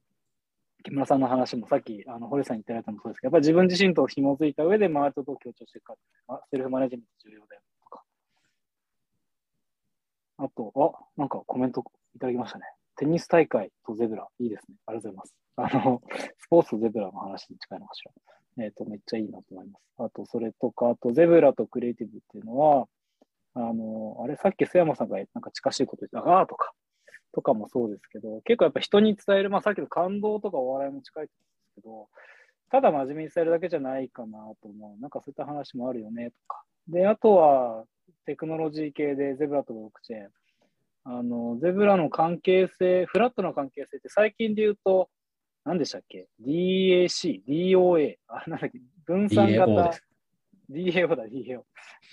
[0.84, 5.96] 木村さんの話もさっき、あの、堀さんに言ってられたのもそうですけど、やっぱり自分自身と紐づいた上で周りとどう強調していくか、
[6.50, 8.04] セルフマネジメント重要だよとか。
[10.38, 11.84] あと、あ、なんかコメント
[12.16, 12.66] いただきましたね。
[12.98, 14.76] テニス大会とゼブラ、いいですね。
[14.86, 15.80] ありがとうございます。
[15.84, 16.02] あの、
[16.38, 18.12] スポーツとゼブラの話に近いのかしら。
[18.64, 19.84] えっ、と、めっちゃいいなと思います。
[19.98, 22.88] あと、それとか、あと、ゼブラとクリエイティブっていうのは、
[23.54, 26.74] あの、あれ、さっき須山さんがなんか近しいこと言ってた、ああとか、
[27.34, 32.10] とかもそうですけど、結構やっぱ人に伝える、まあさっきの感動とかお笑いも近いと思うんですけど、
[32.70, 35.02] ただ真面目に伝えるだけじゃないかなと思う。
[35.02, 36.64] なんかそういった話もあるよねとか。
[36.88, 37.86] で、あとは
[38.26, 40.30] テクノロジー系でゼブラとブロックチェーン。
[41.04, 45.10] あの、ゼブラの関係性、フラットの関係性って最近で言うと、
[45.66, 48.80] 何でしたっけ ?DAC、DOA、あ、なんだっけ？
[49.06, 49.92] 分散型。
[50.70, 51.64] DAO だ、DAO。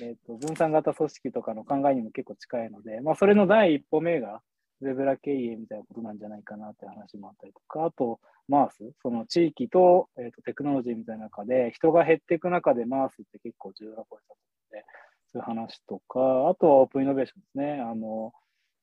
[0.02, 4.42] えっ、と、分散型組織とかの考えにも結構近いので、まあ、それの第一歩目が、
[4.80, 14.40] ゼブラ経営みたいなことなんじゃないかなって話もあったりとか、あと、マース、その地域と,、えー、とテクノロジーみたいな中で、人が減っていく中でマースって結構重要なポイントだと思
[14.72, 14.86] うので、
[15.32, 17.80] そういう話とか、あとはオープンイノベーションですね。
[17.80, 18.32] あの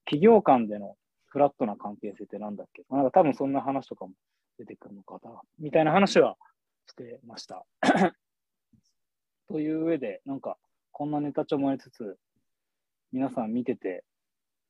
[0.06, 2.84] 企業間でのフラットな関係性ってなんだっけ？
[2.92, 4.14] なんか多分そんな話とかも
[4.60, 6.36] 出てくるのかな、みたいな話は
[6.88, 7.66] してました。
[9.48, 10.58] という上で、なんか
[10.92, 12.18] こんなネタ帳もやりつつ、
[13.12, 14.04] 皆さん見てて、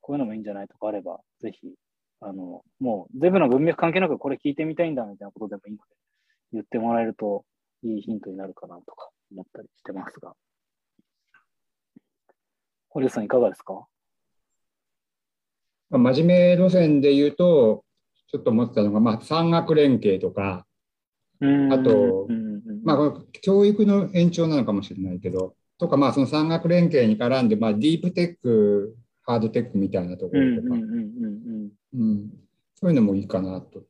[0.05, 1.73] こういうのもいいんじゃないとかあれば、ぜひ、
[2.21, 5.83] あの、もう、ゼブの文脈関係なくこれ聞いてみたいんだみたいなことでもいいので、
[6.53, 7.43] 言ってもらえると
[7.81, 10.33] いいヒントになるかなとか思ったりしてますが。
[12.89, 13.87] 堀内さんいかがですか？
[15.89, 17.83] まあ、真面目路線で言うと、
[18.31, 20.67] ちょっと思ってたのが、まあ、産学連携とか、
[21.41, 22.27] あと、
[22.83, 30.75] まあ、教育の延長なのかもしれないけど、とか、まあ、その産学連携に絡んで、まあ、ディープテック、ハードテックみたいなところとか、
[32.75, 33.83] そういうのもいいかなと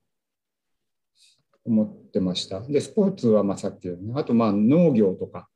[1.65, 2.61] 思ってました。
[2.61, 5.49] で、スポーツはまあさっきよね、あとまあ農業とか。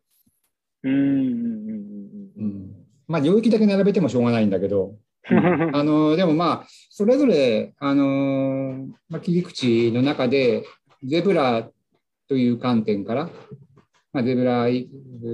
[3.07, 4.95] まあ、領域だけ並べてもしょうがないんだけど、
[5.73, 10.63] あのでもまあ、それぞれ、あのまあ、切り口の中で、
[11.03, 11.69] ゼブラ
[12.27, 13.29] という観点から、
[14.12, 14.67] まあ、ゼブラ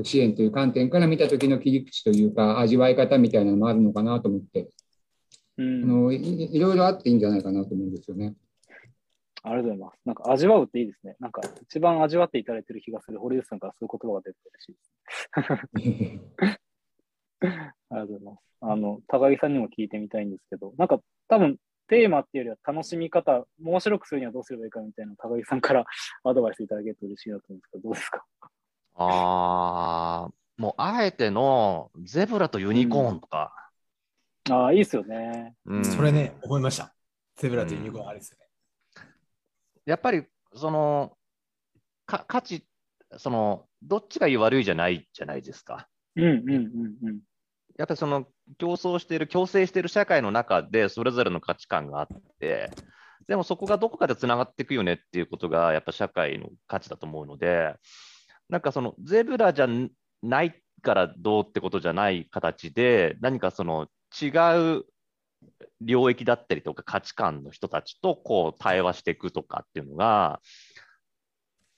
[0.04, 4.70] 支援という観点から見た時の切り口というか、味わい方みたいなのもあるのかなと思って、
[5.58, 8.36] うん、あのいいろいろあっていいんじゃないかなと思うんですよね。
[9.44, 10.00] ありがとうございます。
[10.06, 11.16] なんか味わうっていいですね。
[11.20, 16.60] なんか一番味わっていただいてる気がする堀内さんからそういう言葉が出て嬉しいです。
[17.90, 18.40] ありがとうございます。
[18.62, 21.58] あの、高木さんにも聞いてみたいんですけど、なんか多分
[21.88, 25.86] テーマっていうよりは楽しみ方、面白くするにはどうすればいいかみたいな高木さんから
[26.24, 28.26] アドバイスいただけると嬉しいなと思うんですけど、どうですか？
[28.96, 33.54] ああ、もうあえてのゼブラとユニコーンとか。
[34.48, 35.86] うん、ああ、いいですよね、うん。
[35.86, 36.94] それね、思いました。
[37.36, 38.46] ゼブラとユニコーンあれですよね。
[39.86, 41.18] やっぱり、その、
[42.06, 42.66] か価値、
[43.18, 45.88] その、どっちがいい悪いじゃないじゃないですか。
[46.16, 47.20] うんうんうんうん。
[47.78, 48.26] やっぱりその
[48.58, 52.08] 競争している、共生している社会の中でそれぞれの価値観があっ
[52.40, 52.72] て、
[53.28, 57.76] でもそこがどこかでつながっていくよねっていうことがやっぱ社会の価値だと思うので、
[58.50, 59.68] なんかそのゼブラじゃ
[60.22, 63.88] ないからどうってことじゃない形で、何かその
[64.22, 64.28] 違
[64.78, 64.86] う
[65.82, 70.42] 領域だったりとか価値観の人たちとこう対話していくとかっていうのが、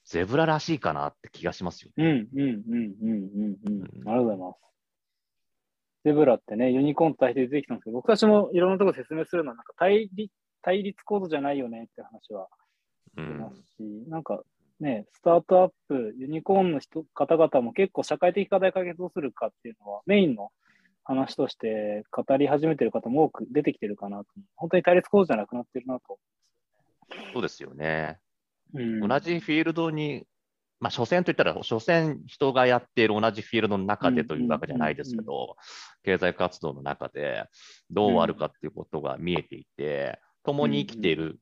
[0.06, 2.28] ゼブラらしいかなって気がしますよね。
[2.34, 4.10] うんうんうんうんうんうん。
[4.10, 4.58] ありがとうございます。
[6.06, 12.48] ゼブラってね、ユニコーンと対比で出てきたんですけど、僕たちもいろんなところ説明するのは、なんか対立対立構造じゃないよねって話は
[13.16, 14.42] しますし、うん、なんか
[14.80, 20.50] ね、スタートアップ、ユニコーンの人方々も結構社会的課題解決をするかっていうのはメインの
[21.04, 24.26] 話として語り始めてる方も多く出てきてるかなと。
[24.56, 26.20] 本当に対立構造じゃなくなってるなと。
[27.34, 28.20] そうですよね。
[28.74, 30.26] うん、同じフィールドに
[30.80, 35.56] まあ、所詮といったら、所詮人がやっている同じフィールドの中でというわけじゃないですけど、
[36.04, 37.46] 経済活動の中で
[37.90, 41.40] どうあるかっていうことが見えていて、共に生きている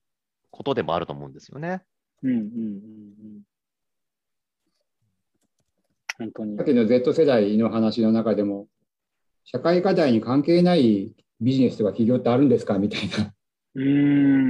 [0.52, 1.82] ことでもあると思うんですよね。
[2.26, 3.42] うんうんうんうん。
[6.18, 6.58] 本当に。
[6.58, 8.68] さっきの Z 世代の話の中でも、
[9.44, 13.34] 社会課題に関係ないビジネスとか企業ってあるんですかみたいな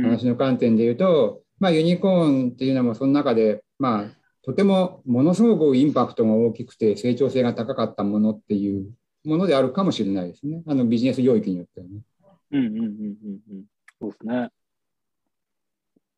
[0.09, 4.05] 話の観点で言うと、まあ、ユニコーンっていうのもその中で、まあ、
[4.41, 8.89] とてもものすごくインパクトが大きくて成長性が高かったものっていう
[9.25, 10.61] ものであるかもしれないですね。
[10.65, 11.99] あのビジネス領域によってはね。
[12.51, 13.65] うんうんうんうんうん。
[13.99, 14.49] そうですね。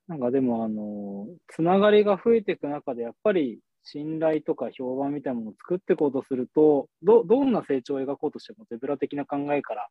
[0.07, 9.87] なんかでも、あの、つながりが増えていく中で、やっぱり信頼とか評判みたいなものを作っていこうとすると、ど、どんな成長を描こうとしてもゼブラ的な考えから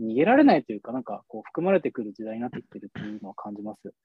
[0.00, 3.96] 逃げられないというか、なんかこう含まれてくる時代になってきてるっていうのは感じますよね。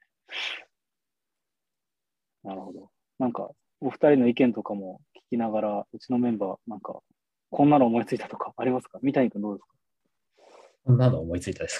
[2.44, 2.90] なるほど。
[3.20, 3.50] なんか
[3.82, 7.00] お二人の意見とかも聞きながら、うちのメンバー、なんか、
[7.50, 9.00] こんなの思いついたとかありますか？
[9.02, 9.76] 三谷君どうですか？
[10.86, 11.80] こんなの思いついたです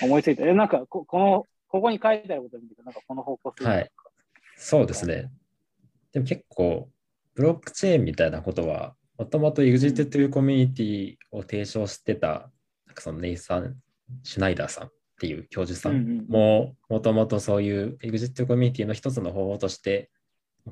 [0.00, 0.06] か？
[0.06, 0.46] 思いついた。
[0.46, 3.90] え、なんかこ、この、ここに書いてあること見て、なんかこの方向性はい。
[4.56, 5.30] そうですね。
[6.12, 6.90] でも結構、
[7.34, 12.50] ブロックチェーンみたいなことは、もともと EXIT というコミュニティを提唱してた、
[12.86, 13.74] なんかそのネイサン・
[14.22, 20.10] シュナイダーさんっていう教授さんも、もともとそういう EXIT コミュニティの一つの方法として、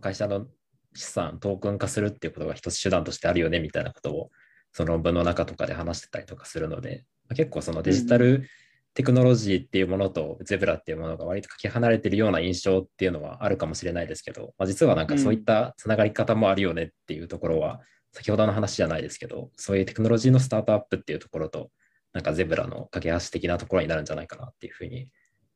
[0.02, 0.48] 会社の
[0.94, 4.30] 資産トークン化するっていうことが一つ手段としてあるよねみたいなことを
[4.72, 8.46] その論文の中とかで話してたりとかするので、結構そのデジタル
[8.94, 17.80] テクノロジーっていうものとゼブラっていうものが割とかけ離れてるような印象っていうのはあるかもしれないですけど、まあ、実はなんかそういったつながり方もあるよねっていうところは、
[18.12, 21.70] 先ほどの話じゃないですけど、そういうテクノロジーのスタートアップっていうところと
[22.12, 25.10] なんかゼブラの架け橋的なところになるんじゃないかなっていうふうに、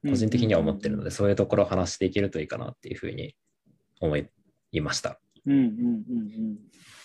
[0.07, 3.35] 個人的には思ってるので、そういうところを話していけるといいかなっていうふうに
[4.01, 4.29] 思い
[4.81, 5.19] ました。
[5.47, 6.59] うんうんうんうん。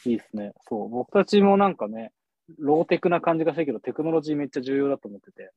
[0.06, 0.54] いいですね。
[0.68, 0.90] そう。
[0.90, 2.12] 僕たちもなんかね、
[2.58, 5.52] ローテクな感じがしたけど、テクノロジーめっちゃ重要だと思ってて、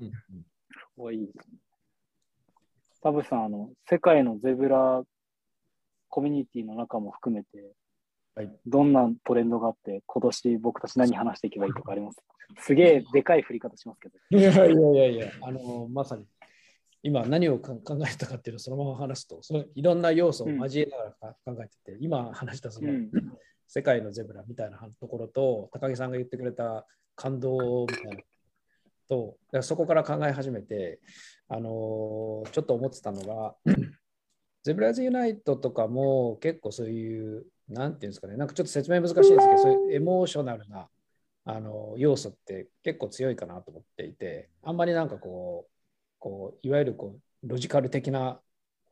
[0.00, 0.06] うん。
[0.06, 1.58] うんいいですね。
[3.02, 5.02] 田淵さん、あの、世界のゼブラ
[6.08, 7.72] コミュニティの中も含めて、
[8.34, 8.52] はい。
[8.66, 12.22] どんなトレンドがあって、今年僕たち何話していけばいいとかあります？
[12.58, 14.18] すげえでかい振り方しますけど。
[14.30, 16.26] いやいやいやいや、あのまさに
[17.02, 23.10] 今何をか考えたかっていうのをそのまま話すと、そのいろんん要素を交えながらか考えてて、今話したその、うん
[23.66, 28.22] 世界のゼブラみたいなところと、高木さんが言ってくれた感動みたいな
[29.08, 31.00] と、そこから考え始めて、
[31.48, 33.54] あのちょっと思ってたのが、
[34.64, 40.88] ゼブラーズユナイトとかも結構そういう、なんていうんですかね、なんかちょっと説明難しいですけど、そういうエモーショナルな
[41.44, 45.72] あの要素って結構強いかなと思っていて、あんまりなんかこう、
[46.18, 48.40] こういわゆるこうロジカル的な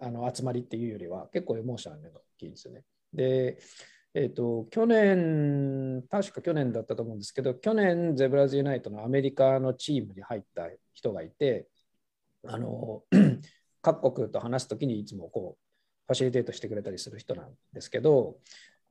[0.00, 2.82] あの集まりっていうよりは結構エモーショナルが大きいんですよね。
[3.12, 3.58] で、
[4.14, 11.68] えっと去年、確か去年だったと思うんですけど、去年、ゼブラーズユナイトのアメリカのチームに入った人がいて、
[12.46, 13.04] あの
[13.82, 15.60] 各国と話すときにいつもこう
[16.06, 18.38] ファシリテートしてくれたりする人なんですけど、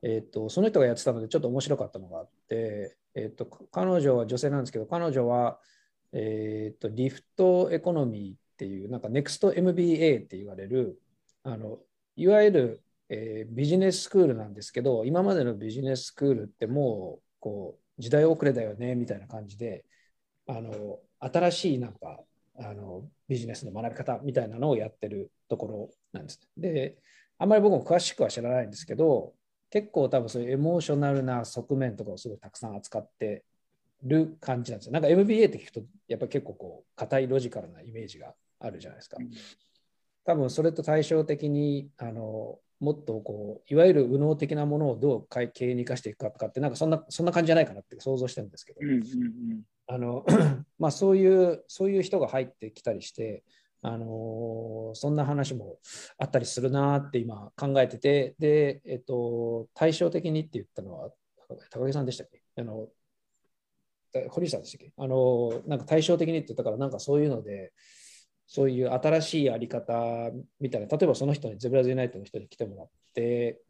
[0.02, 5.60] えっとその人がやってたのでちょっと面白かったのがあって、えっと彼女は女性なんですけど、彼女は、
[6.12, 10.98] えっとリフトエコノミーっていう、なんかネクスト MBA って言われる、
[11.42, 11.78] あの
[12.16, 19.84] いわゆるえービジネススクールなんですけど、今までのビジネススクールってもうこう時代遅れだよねみたいな感じで、
[20.46, 22.20] あの新しいなんか
[22.56, 26.40] あのビジネスの学び方みたいなのをやってるところなんです。
[26.56, 26.96] で、
[27.38, 29.34] あんまり僕も詳しくは知らないんですけど、
[29.70, 33.44] 結構多分そういうエモーショナルな側面とかをすごいたくさん扱って
[34.02, 34.92] る感じなんですよ。
[34.92, 39.18] なんか MBA って聞くと、やっぱ結構こう、硬いロジカルなイメージがあるじゃないですか。
[40.24, 50.24] 多分それと対照的にあのもっとこういわゆる右脳的なものをどう経営に生かしていくかとかってなんかそんなそんな感じじゃないかなって想像してるんですけど、うんうんあの
[50.78, 53.42] まあそういうそういう人が入ってきたりして、
[53.82, 55.78] あのそんな話も
[56.16, 61.10] あったりするなって今考えててで、えっと、対照的にって言ったのは
[61.70, 62.40] 高木さんでしたっけ？
[62.56, 62.86] あの
[64.28, 64.92] 堀内さんでしたっけ？
[64.96, 67.72] あのなんか対照的にって言ったからなんかそういうので
[68.52, 69.92] そういう新しいやり方
[70.58, 73.60] みたいな、例えばその人にゼブラズユナイトの人に来てもらって、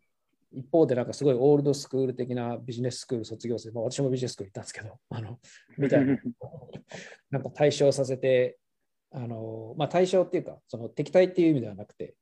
[0.53, 5.39] 一方でなんかすごいオールドスクール的なビジネススクール卒業生、まあ、私もビジネススクール行ったんですけど、 あの
[5.76, 6.16] みたいな、
[7.31, 8.59] なんか対象させて、
[9.11, 12.14] あのまあ、対象っていうか、その敵対っていう意味ではなくて、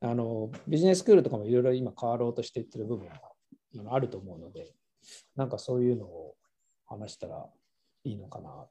[0.00, 4.74] あのビジネススクールとかもいろいろ今変わろうとしていってる部分があると思うので、
[5.36, 6.36] なんかそういうのを
[6.84, 7.48] 話したら
[8.04, 8.68] いいのかな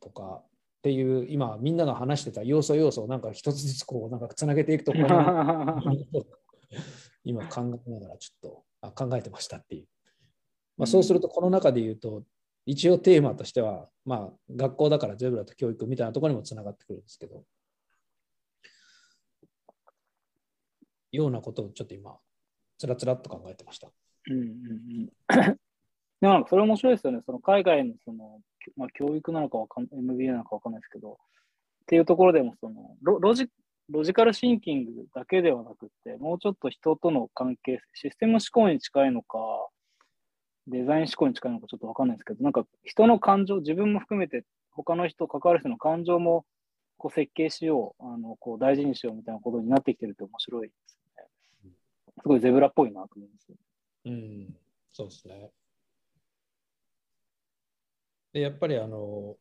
[0.00, 0.42] とか、
[0.78, 5.08] っていう今みんなが話してた要素要素をなんか一つずつこうなんかつなげていくところ
[7.24, 9.88] 今考えながらちょっとあ考えてましたっていう。
[10.76, 12.24] まあ、そうするとこの中で言うと
[12.66, 17.44] 一応テーマとしてはまあ学校だからゼブラと教育みたいなところにもつながってくるんですけど
[21.12, 22.18] ようなことをちょっと今
[22.78, 23.90] つらつらっと考えてました。
[24.28, 24.44] うんうんう
[25.52, 25.58] ん
[26.48, 27.20] それ面白いですよね。
[27.24, 28.40] その海外のその、
[28.76, 31.16] まあ、教育なのかわかん MBA なのかわかんないですけど、っ
[31.86, 33.48] ていうところでもそのロロジ、
[33.90, 39.38] ロジカルシンキングだけではなくて、もうちょっと人との関係性、システム思考に近いのか、
[40.66, 46.44] デザイン思考に近いのかちょっとわかんないですけど、なんか人の感情、自分も含めて他の人、関わる人の感情も
[46.98, 50.98] こう設計しよう、あのこう大事にしようみたいなことになってきてるって面白いです
[51.64, 51.70] ね。
[52.22, 53.52] すごいゼブラっぽいなと思います。
[54.06, 54.56] うん、
[54.92, 55.50] そうですね。
[58.32, 59.36] で、やっぱりあの、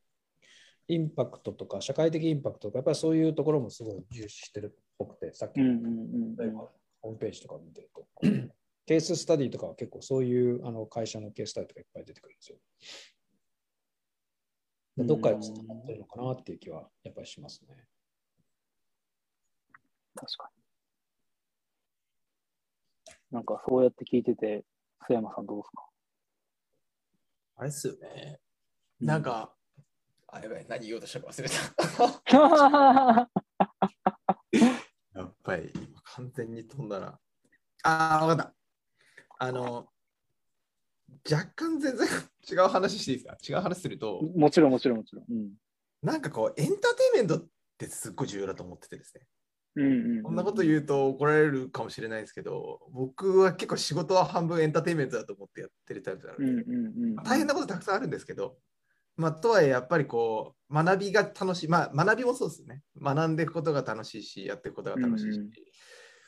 [0.87, 6.57] インパクトとか、社会的インパクトとか、やっぱりそういうところもすごい重視してるっぽくて、さっきのうんうんうんうん。
[7.01, 8.07] ホームページとか見てると、
[8.85, 12.57] ケーススタディとかは結構そういうあの会社のケーススタディとかいっぱい出てくるんですよ。
[14.97, 17.75] でどっかでつながってるのかなっていう気はやっぱりしますね。
[20.15, 20.65] 確かに。
[23.31, 24.63] なんかそうやって聞いてて、
[25.09, 25.85] 須山さんどうですか？
[27.57, 28.39] あれっすよね。
[28.99, 29.53] なんか、
[30.27, 31.55] あ、やばい、何言おうとしたか忘れた。
[35.13, 37.19] やっぱり、今完全に飛んだな。
[37.83, 38.55] あー、わかった。
[39.37, 39.87] あの、
[41.29, 42.07] 若干全然
[42.49, 43.37] 違う話していいですか？
[43.57, 45.25] 違う話すると、もちろんもちろんもちろん。
[45.29, 45.53] うん。
[46.01, 49.27] なんかこう、エンターテインメントってすっごい重要だと思っててですね。
[49.77, 57.15] うんうん、こんなこと言うと怒られるかもしれないですけど、僕は結構仕事は半分エンターテインメントだと思ってやってるタイプなので、うんうんうん。
[57.17, 58.57] 大変なことたくさんあるんですけど、
[59.17, 62.81] まあ、とはいえやっぱりこう学びが楽しい、まあ、学びもそうですね。
[63.01, 65.51] 学んでいくことが楽しいしやっていくことが楽しいし、うんうん。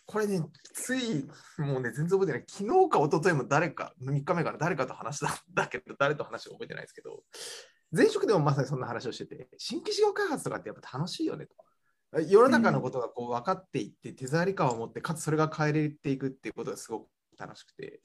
[0.05, 0.41] これね
[0.73, 1.27] つい
[1.57, 2.43] もうね全然覚えてない。
[2.47, 7.23] 昨日か一昨日も誰か3日目から誰かと話したんだけど誰と話したか覚えてないですけど
[7.91, 11.55] 前職でもまさにそんな話をしてて新規事業開発とかってやっぱ楽しいよねと。
[12.29, 17.07] 世の中のことがこう分かっていって手触り感を持ってかつそれが変えれていくっていうことがすごく
[17.37, 17.99] 楽しくて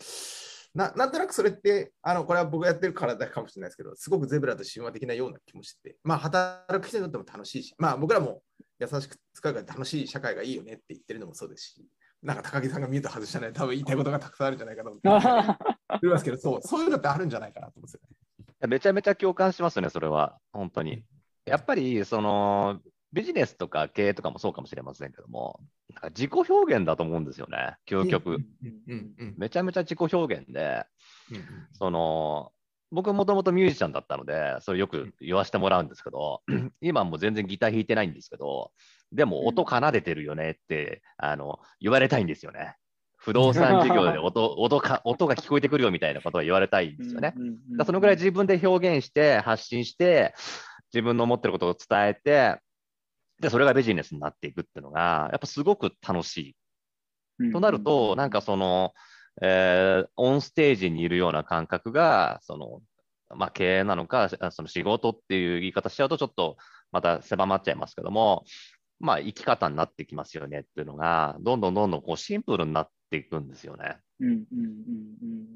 [0.74, 8.42] ななんとなくそれってあのこれは僕がやってるからだけかもしれないですけどすごくゼブラと親和的なような気もしててまあ働く人にとっても楽しいしまあ僕らも
[8.80, 11.84] 優しく使うから楽しい社会がいいよねって言ってるのもそうですし
[12.22, 18.16] なんか高木さんがミュート外したね多分言いたいことがたくさんあるんじゃないかなと思って ますけどそうそういうのってあるんじゃないかなと思うんですよね。
[18.68, 20.38] めちゃめちゃ共感しますね、それは。
[20.52, 21.04] 本当に。
[21.44, 22.80] やっぱり、その、
[23.12, 25.60] ビジネスとか経営とかもそうかもしれませんけども、
[25.90, 28.38] なんか自己表現だと思うんですよね、究極。
[29.36, 30.84] めちゃめちゃ自己表現で、
[31.72, 32.52] その、
[32.90, 36.42] 僕もともとミュージシャンだったので、それよく言わせてもらうんですけど、
[36.80, 38.70] 今もう全然ギター弾いてないんですけど、
[39.12, 42.76] でも音奏でてるよねって、あの、言われたいんですよね。
[43.16, 47.34] 不動産事業で 音音か音が聞こえてくるよみたいなことは言われたいんですよね。
[47.86, 50.34] そのぐらい自分で表現して、発信して、
[50.92, 52.58] 自分の思ってることを伝えて、
[53.42, 56.54] で、それがビジネスになっていくっていうのが、やっぱすごく楽し
[57.40, 57.50] い。
[57.52, 58.94] となると、なんかその、
[59.42, 62.82] えーオンステージにいるような感覚が、その、
[63.36, 66.56] まあ、経営なのか、あその仕事っていう言い方しちゃうと、ちょっと
[66.92, 68.44] また狭まっちゃいますけども、
[69.00, 73.96] まあ、生き方になってきますよねっていうのが、どんどんどんどんこうシンプルになっていくんですよね。
[74.20, 75.46] うんうんうん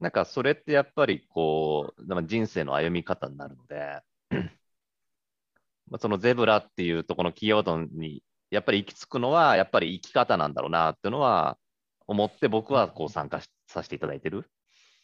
[0.00, 4.57] なんかそれってやっぱりこう、まあ人生の歩み方になるので、まあ
[5.98, 11.58] そのゼブラっていうところの企業度にやっぱり行き着くのは、やっぱり生き方なんだろうなっていうのは
[12.06, 14.44] 思って僕はこう参加しさせていただいてる。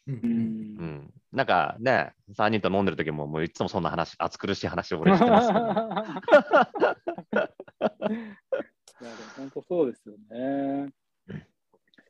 [0.07, 1.11] うんううんん。
[1.32, 5.61] なんかね、3人と飲んでる時ももういつもそんな話、暑苦しい話を俺してますけど。
[5.61, 5.62] い
[9.05, 10.91] やでも本当そうですよね。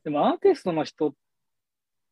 [0.03, 1.13] でもアーティストの人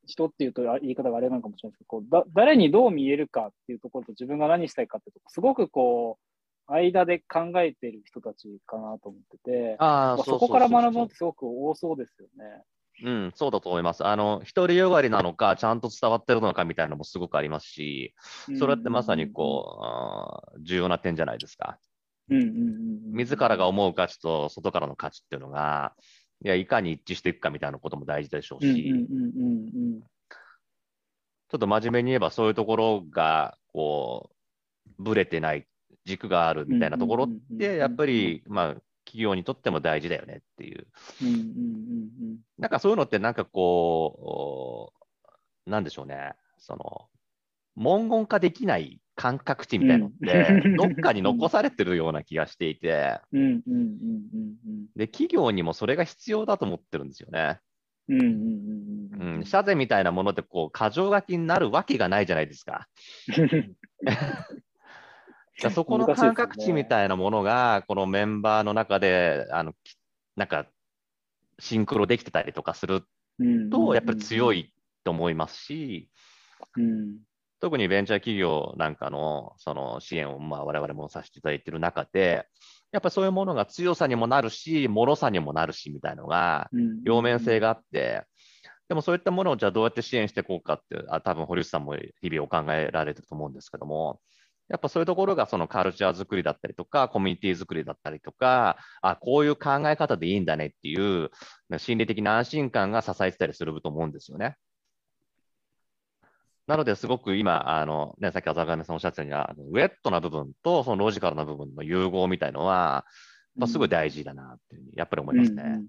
[0.05, 6.33] 人っていうとあ言い方があれなのかもしれないですけどこうだ、誰にどう見えるかっていうところと自分が何したいかっていうところ、すごくこう、
[6.68, 12.64] 間で考えてる人たちかなと思ってて、あまあそこから学ぶのってすごく多そうですよね。
[13.03, 14.05] うん、そうだと思います。
[14.05, 18.14] あの、独りよがりなのか、ちゃんと伝わってるのかみたいなのもすごくありますし、
[18.59, 21.80] それってまさにこう、あー重要な点じゃないですか。
[22.30, 25.93] うんうんうんうん、自らが思う価値と外からの価値っていうのが、
[26.45, 30.01] いや、いかに一致していくかみたいなことも大事でしょううんうんし、うんうん
[31.49, 34.32] ちょっと真面目に言えばそういうところが、こ
[34.99, 35.68] う、ぶれてない、
[36.06, 38.76] 軸があるみたいなところって、やっぱり、まあ、
[39.06, 40.88] 企業にとっても大事だよねっていう。
[42.58, 44.93] なんかそういうのって、なんかこ
[45.66, 47.10] う、なんでしょうね、その、
[47.76, 50.76] 文言化できない感覚値みたいなのって、うん。
[50.76, 53.20] どっかに残されてるような気がしていて、
[54.95, 57.60] で、企業にもそれが必要だと思ってるんですよね。
[58.10, 59.39] うんうんうんううん。
[59.41, 62.88] ん、社税みたいなものって、こう、過剰書きになるわけがないじゃないですか。
[65.70, 69.97] そこの感覚値みたいなものが、このメンバーの中で、あの、き
[70.36, 70.66] なんか、
[71.59, 73.03] シンクロできてたりとかする
[73.72, 76.09] と、やっぱり強いと思いますし、
[76.78, 77.18] うん。
[77.59, 82.47] 特にベンチャー企業なんかのその支援をまあ我々もさせていただいている中で、
[82.91, 87.03] やっぱりそういうものが強さにもなるし、脆さにもなるしみたいなのが、うん。
[87.03, 88.24] 両面性があって、
[88.89, 94.20] でもそういったものをじゃあどうやって支援していこうかって、あ多分堀内さんも日々お考えられてると思うんですけども、
[94.70, 101.32] やっぱそういうところがそのカルチャー作りだったりとか、コミュニティ作りだったりとか、あこういう考え方でいいんだねっていう
[101.78, 104.55] 心理的な安心感が支えてたりすると思うんですよね。
[106.66, 113.05] なのですごく今、あのね、さっき浅上さんおっしゃったようにあの、ウェットな部分とそのロジカルな部分の融合みたいのは、
[113.55, 115.82] まあ、すごい大事だなっていうふうにやっぱり思いますね。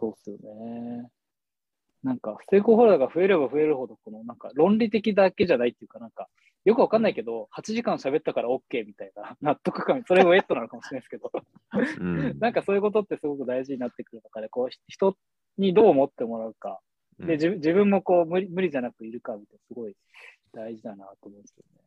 [0.00, 1.08] そうっすよね。
[2.04, 6.28] なんか、ステークホルダーが増えれば増えるほど、このなんか論理的だけじゃないっていうか、なんか、
[6.66, 11.32] よくわかんないけど、8時間喋ったから OK みたいな 納得感、それがウェットなのかもしれないですけど、
[11.98, 12.38] うん。
[12.38, 15.16] なんかそういうことってすごく大事になってくる中で、こう、人
[15.56, 16.80] にどう思ってもらうか、
[17.18, 17.26] うん。
[17.26, 19.96] で、自自分もこう無理、無理じゃなくいるかみたいな、すごい
[20.52, 21.80] 大事だなと思うんですよね。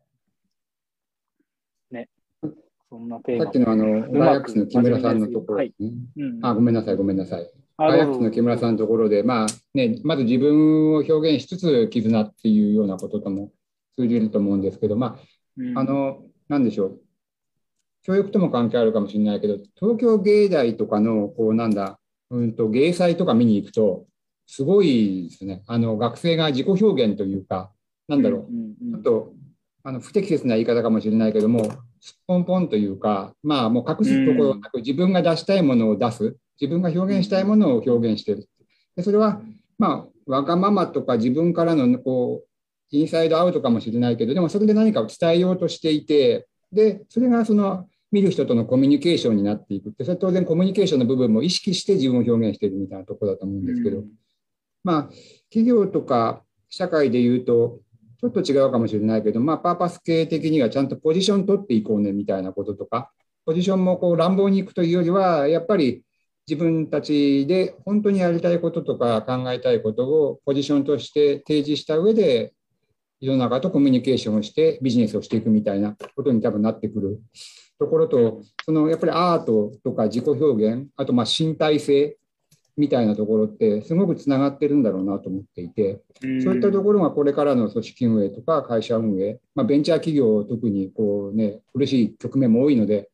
[2.91, 2.97] ね。
[2.97, 3.43] そんなテーマ。
[3.43, 5.91] さっきのあの、うまくガイアックスの木村さんのところですね。
[6.17, 7.51] うん、あ、ごめんなさい、ごめんなさい。
[7.77, 13.51] あガイアックスの木村さんのところで、まあね、まず自分を表現しつつ、絆っていうようなこととも
[13.97, 15.19] 通じると思うんですけど、ま
[15.57, 17.01] うんあ、あの、なんでしょう。
[18.03, 24.05] 教育とも関係あるかもしれないけど、東京芸大とかの、こう、なんだ、うんと、芸祭とか見に行くと、
[24.45, 25.63] すごいですね。
[25.67, 27.71] あの、学生が自己表現というか、
[28.07, 28.91] なんだろう。
[28.91, 29.33] ちょっと、
[29.83, 31.69] あの不適切な言い方かもしれないけども、
[31.99, 38.49] すっぽんぽんというか、まあ、もう隠すところなく、自分が出したいものを出す、自分が表現したいものを表現している。
[38.95, 39.41] でそれは、
[39.77, 42.47] まあ、わがままとか自分からのこう
[42.91, 49.89] インサイドアウトかもしれないけど、でもそれで何かを伝えようとしていて、で、それがその見る人とのコミュニケーションになっていく。
[49.89, 54.03] って、それ当然コミュニケーションの部分も意識して自分を表現しているみたいなところだと思うんですけど、
[54.83, 55.09] まあ、
[55.49, 57.79] 企業とか社会で言うと、
[58.19, 63.11] ちょっと違うかもしれないけど、まあ、パーパス系的にはちゃんとポジション取っていこうねみたいなこととか、
[63.45, 66.03] ポジションもこう乱暴にいくというよりは、やっぱり
[66.47, 72.53] 自分たちで本当にやりたいこととか考えたいことをポジションとして提示した上で、
[73.19, 77.19] 世の中とコミュニケーションをしてビジネスをしていくみたいなことに多分なってくる
[77.79, 82.17] ところと、そのやっぱりアートとか自己表現、あとま身体性
[82.77, 93.09] みたいなところってすごくつながってるんだろうなと思っていて、そういったところがこれからの組織運営とか会社運営、まあ、ベンチャー企業特にこうね、苦しい局面も多いので、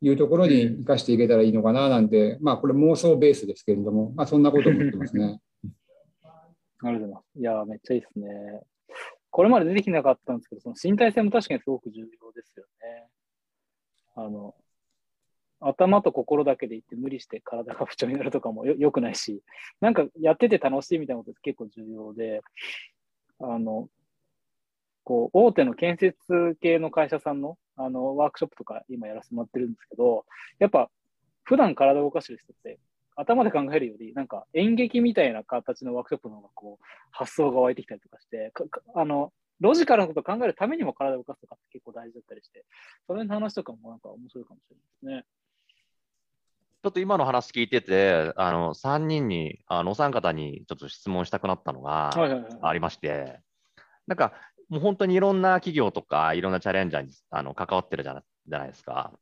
[0.00, 5.40] いうところに生かしていけたらいいのかななんて、まあこれ妄想ベースですけれども、まあそんなこと思ってますね。
[6.80, 7.40] ありがとうございます。
[7.40, 8.62] いや、めっちゃいいですね。
[9.30, 13.08] これまで出てきなかったんですけど、その身体性も確かにすごく重要ですよね。
[14.14, 14.54] あの、
[15.60, 19.42] 頭と心だけで言って無理して体が不調になるとかもよ くないし、
[19.80, 22.42] なんかやってて楽しいみたいなことって結構重要で、
[23.40, 23.88] あの、
[25.04, 30.26] こう、大手の建設系の会社さんの、あの、ワークショップとか今やらせてもらってるんですけど、
[30.58, 30.90] やっぱ、
[31.44, 32.78] 普段体を動かしてる人って、
[33.16, 38.52] 頭で考えるより、なんか演劇みたいな形のワークショップの方がこう、発想が湧いてきたりとかして、
[38.94, 42.64] あの、ロジカルなことを考えるためにも体を動かすとかって結構大事だったりして、
[43.06, 44.76] それの話とかもなんか面白いかもしれ
[45.10, 45.37] ないですね。
[46.82, 52.10] ちょっと今の話聞いてて、あの3人に、あのお三方にちょっと質問したくなったのが
[52.62, 53.40] ありまして、
[54.06, 54.32] なんか
[54.68, 59.12] もう本当にいろんな企業とか、いろんなチャレンジャーにあの関わってるじゃじゃないですか。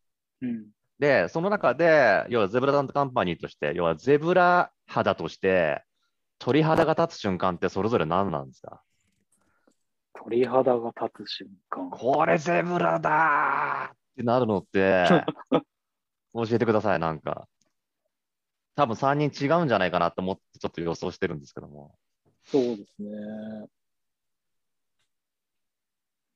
[0.42, 0.66] うん、
[0.98, 5.82] で、その中で、要はゼブラダントカンパニーとして、要はゼブラ肌として
[6.38, 8.82] 鳥肌が立つ瞬間ってそれぞれ何なんですか？
[10.12, 11.88] 鳥肌が立つ瞬間。
[11.88, 15.08] これゼブラだってなるのって
[16.44, 17.48] 教えてください、なんか。
[18.74, 21.94] 多分3人違うんじゃないかなと思ってちょっと予想してるんですけども。
[22.44, 23.08] そうですね。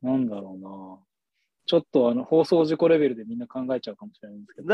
[0.03, 0.99] なんだろうな。
[1.67, 4.69] ちょっとあの放送事故レベルでみんな考えちゃうかもしれないんですけど。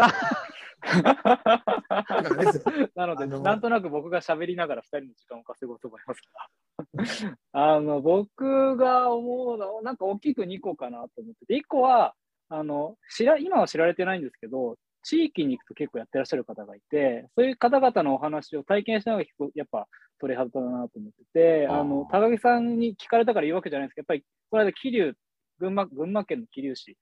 [2.94, 7.36] な ので、なんとなく僕が喋りながら2人の時間を稼ごうと思いますが。
[7.52, 12.14] あの僕が思うのは、なんか大きく2個かなと思ってて、1個は
[12.48, 19.86] あの知ら今は知られてないんですけど、地域に行くと結構やってらっしゃる方がいて、そういう方々のお話を体験しながら聞くと、やっぱ
[20.18, 25.14] 鳥肌だなと思ってて、あの、高木さんに聞かれたから言うわけじゃないですけど、やっぱり、この間、桐生、
[25.60, 26.96] 群馬、群馬県の桐生市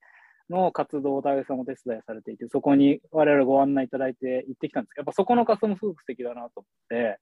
[0.50, 7.18] の活動を高木さんお手伝いされていて、そこに我々ご案内いただいて行ってきたんですけど、やっぱそこの活動もすごく素敵だなと思って、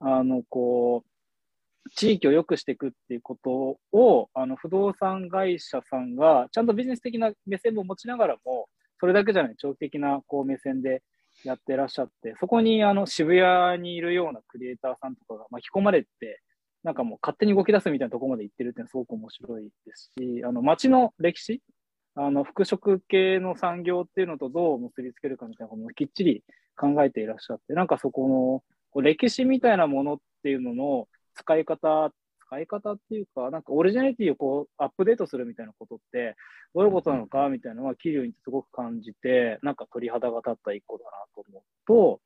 [0.00, 8.68] あの、こう、地域を良くしていくっていうことを、あの、不動産会社さんが、ちゃんとビジネス的な目線も持ちながらも、
[9.00, 11.02] それだけじゃない長期的なこう目線で
[11.44, 16.42] やってらっしゃって、そこにあの渋谷にいるようなクリエイターさんとかが巻き込まれて、
[16.82, 21.60] なんかもう勝手に動き出すみたいなとこまで行ってるっていうのはすごく面白いですし、あの街の歴史、
[22.14, 26.42] あの服飾系の産業っていうのとどう結びつけるかみたいなこともきっちり
[26.76, 32.10] 考えていらっしゃって、なんかそこのこう歴史みたいなものっていうのの使い方
[32.50, 36.34] 使い方っていうか、なんかオリジナリティをこうアップデートするみたいなことって、
[36.74, 42.20] どういうことなのかみたいなのは、桐生にすごく感じて、なんか鳥肌が立った一個だなと思うと、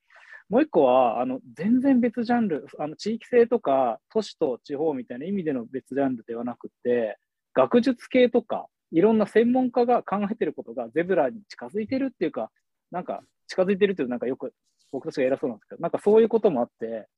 [0.49, 7.19] もう一個は、あの、全然別ジャンル、あの、地域性とか、都市と地方みたいな意味での別ジャンルではなくて、
[7.55, 12.51] 学術系とか、いろんな専門家が考えてることがゼブラに近づいてるっていうか、
[12.91, 14.53] なんか近づいてるっていうなんかよく
[14.93, 17.09] 僕たちが偉そうなんですけど、なんかそういうこともあって、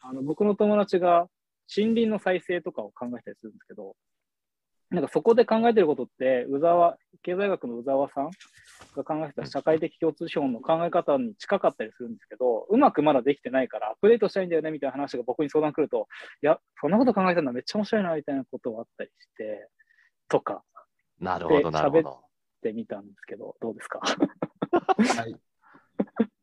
[0.00, 1.28] あの僕の友達が
[1.76, 3.96] 森林の再生とかを考えたりするんですけど、
[4.90, 8.30] なんかそこで考えてることって、宇沢、経済学の宇沢さん
[8.96, 16.08] が考えた社会的共通資本の考え方に近かったりするんですけど、うまくまだできてないからアップデートしたいんだよねみたいな話が僕に相談来ると、
[16.42, 19.68] いや、そんなこと考えたのめっちゃ面白いなみたいなことがあったりして、
[20.28, 20.64] とか。
[21.20, 22.10] なるほど、なるほど。
[22.10, 22.20] 喋っ
[22.62, 24.00] てみたんですけど、どうですか？
[24.00, 25.36] はい。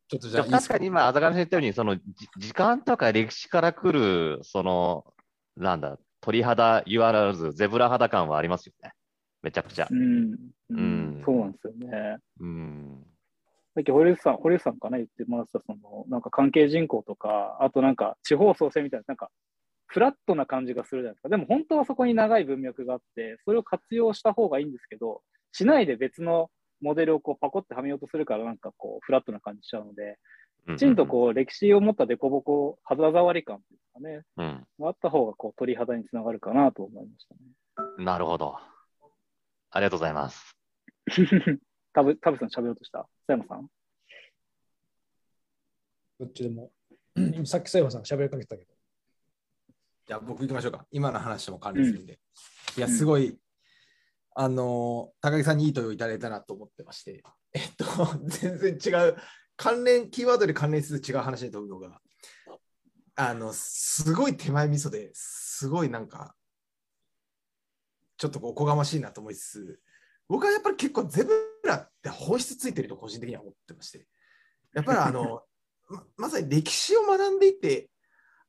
[0.07, 1.97] ちょっとじゃ確かに今、あざかみさん言ったように、その
[2.38, 5.03] 時間とか歴史から来る、その、
[5.58, 8.91] なんだ、鳥肌、言わらず、ゼブラ肌感はありますよね。
[9.41, 9.88] めちゃくちゃ。
[9.89, 10.36] うん。
[10.70, 12.18] うん、そうなんですよね。
[12.39, 13.05] うん。
[13.76, 19.30] さっき堀内さん、堀内さんかな言ってもらった、その、なんか関係人口とか、あとなんか地方創生みたいな、なんか、
[19.86, 21.30] フラットな感じがするじゃないですか。
[21.30, 25.22] でも本当はそこに長い文脈があって、それを活用した方がいいんですけど、
[25.53, 26.49] しないで別の
[26.82, 30.18] モデルをこうパコってはめようとするから、なんかこう、フラットな感じしちゃうので、
[30.68, 34.43] ききちんとこう、歴史を持った凸凹、肌触り感というかね、う
[34.84, 34.88] ん。
[34.88, 38.05] あった方がこう、鳥肌につながるかなと思いましたね。
[38.05, 38.57] なるほど。
[39.72, 40.57] ありがとうございます。
[41.93, 43.07] タブ、タブさん喋ろうとした？
[43.28, 43.68] 佐山さん
[46.20, 46.72] どっちでも。
[47.15, 48.74] 今 さっき佐山さんが喋りかけてたけど。
[50.07, 50.86] じゃあ僕行きましょうか。
[50.91, 52.20] 今の話も関連するんで。
[52.78, 53.38] いや、すごい、
[54.36, 57.86] あの、高木さんにいい問いをいただいたなと思ってまして、えっと、
[58.26, 59.18] 全然違う、
[59.58, 61.99] 関連、キーワードで関連する違う話に飛ぶのが、
[63.16, 66.36] あの、すごい手前味噌ですごいなんか、
[68.18, 69.80] ちょっとこうおこがましいなと思いつつ、
[70.30, 71.34] 僕はやっぱり結構ゼブ
[71.66, 74.05] ラって本質ついてると個人的には思ってまして、
[74.74, 75.43] やっぱりあの、
[75.89, 77.89] ままさに歴史を学んでいて、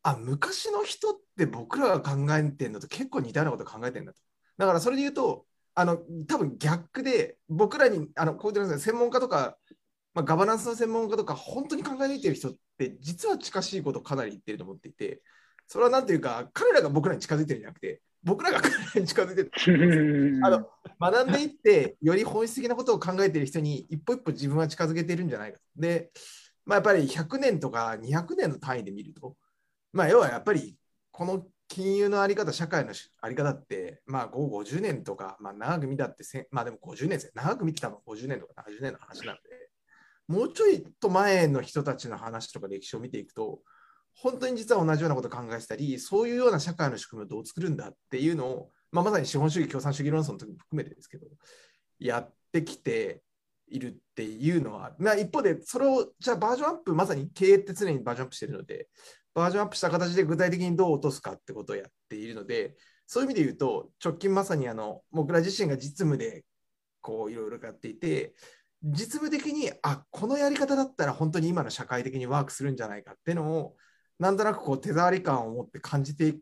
[0.03, 4.21] あ、昔の人って僕らが考えてるのと結構似たようなこと考えてるんだと。
[4.59, 9.57] だからそれで言うと、あの、多分逆で、僕らに、あの、こう言ってます専門家とか、
[10.19, 15.23] まあ、ガバナンスの専門家とか、本当に考え抜いてる人って、実は近しいことをかなり言ってると思っていて、
[15.69, 20.41] それはなんていうか、彼らが僕らに近づいてるんじゃなくて、僕らが彼らに近づいてる。
[20.45, 20.67] あの
[21.01, 25.61] 学んでいって、より本質的なことを考えている人に一歩一歩自分は近づけてるんじゃないか。
[25.77, 26.11] で、
[26.67, 29.37] まあ、やっぱり100年とか200年の単位で見ると、
[29.93, 30.77] まあ、要はやっぱり
[31.13, 34.33] この金融のあり方、社会のあり方って、まあ、5、
[34.65, 37.33] 50年とか、まあ、長く見たってまあでも50年ですよ。
[37.35, 39.68] 長く見てたのは50年とか70年の話なので、
[40.29, 43.61] もうちょいと前の人たちの話とか歴史を見ていくと、
[44.15, 51.27] 本当に実は同じようなことを考えてたり、そういうような社会の仕組みをどう作るんだっていうのを、まあ、まさに資本主義、共産主義論争の時も含めてですけど、
[51.99, 53.23] やってきて
[53.69, 58.89] いるっていうのは、まあ、一方で、それをじゃあバージョンアップ、まさに経営って常にバージョンアップしているので、
[59.35, 62.77] バージョンアップした形で具体的にどう落とすかってことをやっているので、
[63.07, 66.45] そういう意味で言うと、直近まさにあの僕ら自身が実務で
[67.01, 68.35] こういろいろやっていて、
[68.83, 73.77] 実務的に、あこのやり方だったら本当に今の社会的にワークするんじゃないかっていうのを、
[74.19, 76.37] なんとなくこう手触り感を持って感じて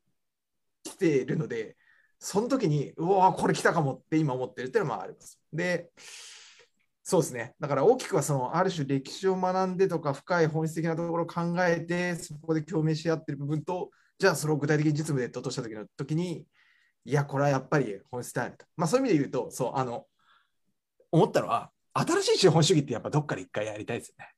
[0.84, 1.76] きているので、
[2.18, 5.40] その時に、うわこれ来たかもって今思ってるっていうのもあります。
[5.52, 5.90] で、
[7.08, 7.54] そうですね。
[7.60, 16.48] だから大きくはそのある種歴史を学んでとか深い本質的なところを考えてそこで共鳴し合ってる部分とじゃあそれを具体的に実務で落とした時の時に
[17.04, 18.66] いやこれはやっぱり本質であると。
[18.76, 20.06] まあそういう意味で言うとそうあの
[21.12, 24.28] 思ったのは新しい資本主義ってやっぱどっかで一回やりたいですよね。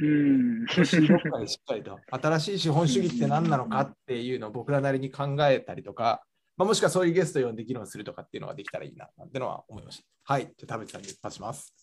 [0.00, 0.66] うん。
[0.66, 6.22] どっかでしっかりと新しい資本主義って何なのかっていうのを僕らなりに考えたりとか、
[6.56, 10.04] まあ、もしくはそういうゲストを呼んで議論するとかっていうのができたらいいななんてのは思いました。
[10.32, 10.42] はい。
[10.44, 11.74] じゃあ田淵さんにパスします。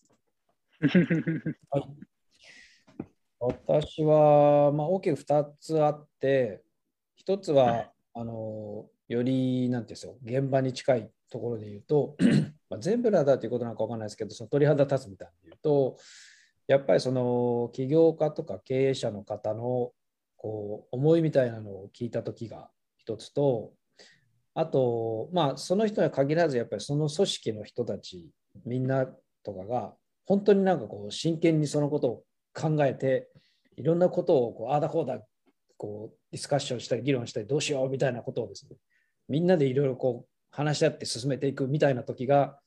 [3.40, 6.64] 私は、まあ、大きく2つあって、
[7.28, 12.16] 1つは、あのより、なんていうんですよ、現場に近いところで言うと、
[12.76, 15.98] まあ、ゼブラだということなのか分かんないですけど、その鳥肌立つみたいなので言うと、
[16.68, 19.92] やっぱりその起業家とか経営者の方の
[20.36, 23.74] こう思いみたいなのを聞いた時が一つと、
[24.54, 28.30] あと、まあ、その人には限らず、やっぱりその組織の人たち、
[28.66, 29.06] みんな
[29.44, 29.94] とかが、
[30.26, 32.24] 本当になんかこう真剣にそのことを
[32.54, 33.30] 考えて
[33.78, 35.20] いろんなことをこうああだこうだ
[35.78, 38.78] こうディスカッションしたり議論したりどうしようみたいなことをですね
[39.30, 42.58] みんなでいろいろこう話し合って進めていくみたいな時が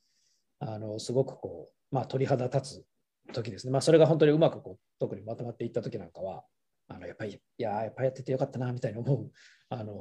[0.60, 6.44] あのすごくこうまあ鳥肌立つ時ですねまあそれが本当にうまくこう特にまとまっていった時なんかは
[6.88, 9.30] あのやっぱりいややっぱやっててよかったなみたいに思う
[9.70, 9.94] あの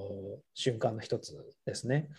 [0.54, 1.36] 瞬間の一つ
[1.66, 2.10] ですね。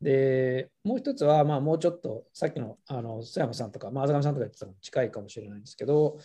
[0.00, 6.18] で、もう一つは、まあ、もうちょっと、さっきの、あの、須山さんとか、まあ、あざがみさんとか言ってたのに近いかもしれないんですけど、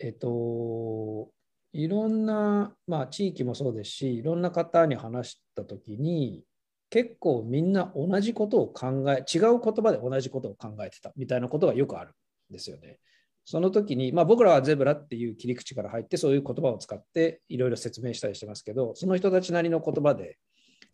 [0.00, 1.30] えっと、
[1.72, 6.44] いろんな、まあ、地域もそうですし、いろんな方に話したときに、
[6.92, 12.98] 結構みんな同じことを考え、違う言葉で同じことを考えてたみたいなことがよくあるんですよね。
[13.46, 20.36] その時に、まあ、僕らはゼブラっていう切り口から入って、そういう言葉を使っていろいろ説明したりしてますけど、その人たちなりの言葉で、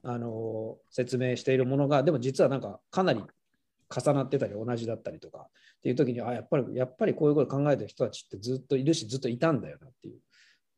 [0.05, 3.25] あの説明しているものが、でも実はなんかかなり
[3.91, 10.21] 重なってたり同じだったりとかっていう時に、あ、やっぱり、やっぱりこういうこと考えてる人たちってずっといるし、ずっといたんだよなっていう。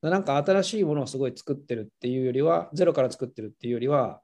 [0.01, 4.23] なんか新しいものをすごい作ってるっていうよりは、ゼロから作ってるっていうよりは、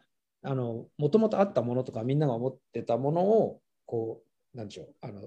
[0.54, 4.22] もともとあったものとかみんなが思ってたものを、こ
[4.54, 5.22] う、なんでしょう、あの、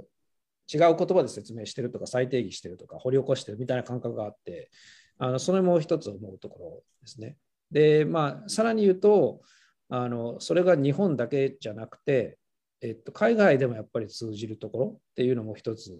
[0.72, 4.70] 違う言葉で説明してるとか再定義してるとか掘り起こしてるみたいな感覚があって、
[5.18, 7.36] あのそれも一つ思うところですね。
[7.72, 9.42] で、まあ、さらに言うと、
[9.90, 12.38] あのそれが日本だけじゃなくて、
[12.82, 16.00] えっと、海外でもやっぱり通じるところっていうのも一つ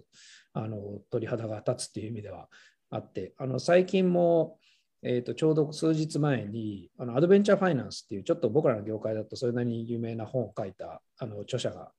[0.52, 2.48] あの鳥肌が立つっていう意味では
[2.90, 4.58] あってあの最近も
[5.02, 11.90] えー、とちょうど数日前にあのアドベンチャーファイナンスっていうちょっと僕らの業界だとそれなりに有名な本を書いたあの著者が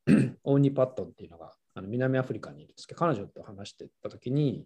[0.44, 4.66] オーニ・パットンっていうのがあの南アフリカにいるんですけど彼女と話してた時に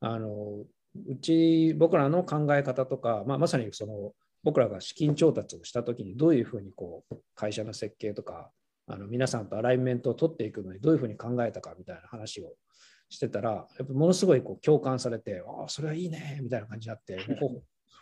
[0.00, 0.64] あの
[1.08, 4.12] うち僕らの考え方とか、まあ、まさにその
[4.44, 8.50] 僕らが資金調達をした時にどういうふうにこう会社の設計とか
[8.86, 12.52] あの皆さんとアライメントを取っていくのにどういうふうに考えたかみたいな話を
[13.08, 17.18] してたらやっぱものすごいこう共感されてああそれはいいねみたいな感じになって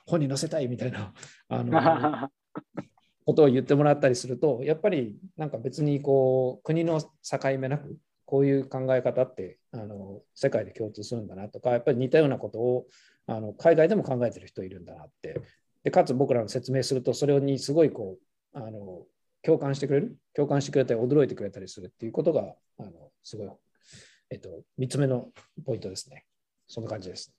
[0.07, 1.12] 本に載せたいみたいな
[1.49, 2.30] あの
[3.26, 7.09] ことを言ってもらったりするとやっぱりなんか別にこう国の境
[7.59, 12.86] 目なくこういう考え方ってあの世界で共通するんだなとかやっぱり似たようなことを
[13.26, 15.41] あの海外でも考えてる人いるんだなって
[15.84, 18.18] でかつ僕らの説明するとそれにすごいこ
[18.55, 19.05] うあの
[19.43, 22.91] 共感してくれる共感してくれたり驚いてくれたりするっていうことがあの
[23.22, 23.49] すごい、
[24.30, 25.28] えっと、3つ目の
[25.64, 26.24] ポイントですね。
[26.66, 27.34] そんな感じです。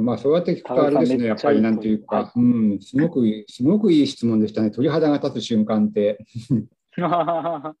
[0.00, 4.70] まあ、そうやって聞くとあれですね、やっぱりなんていうか、うん、すごく、すごくいい質問でしたね。
[4.70, 6.24] 鳥肌が立つ瞬間って。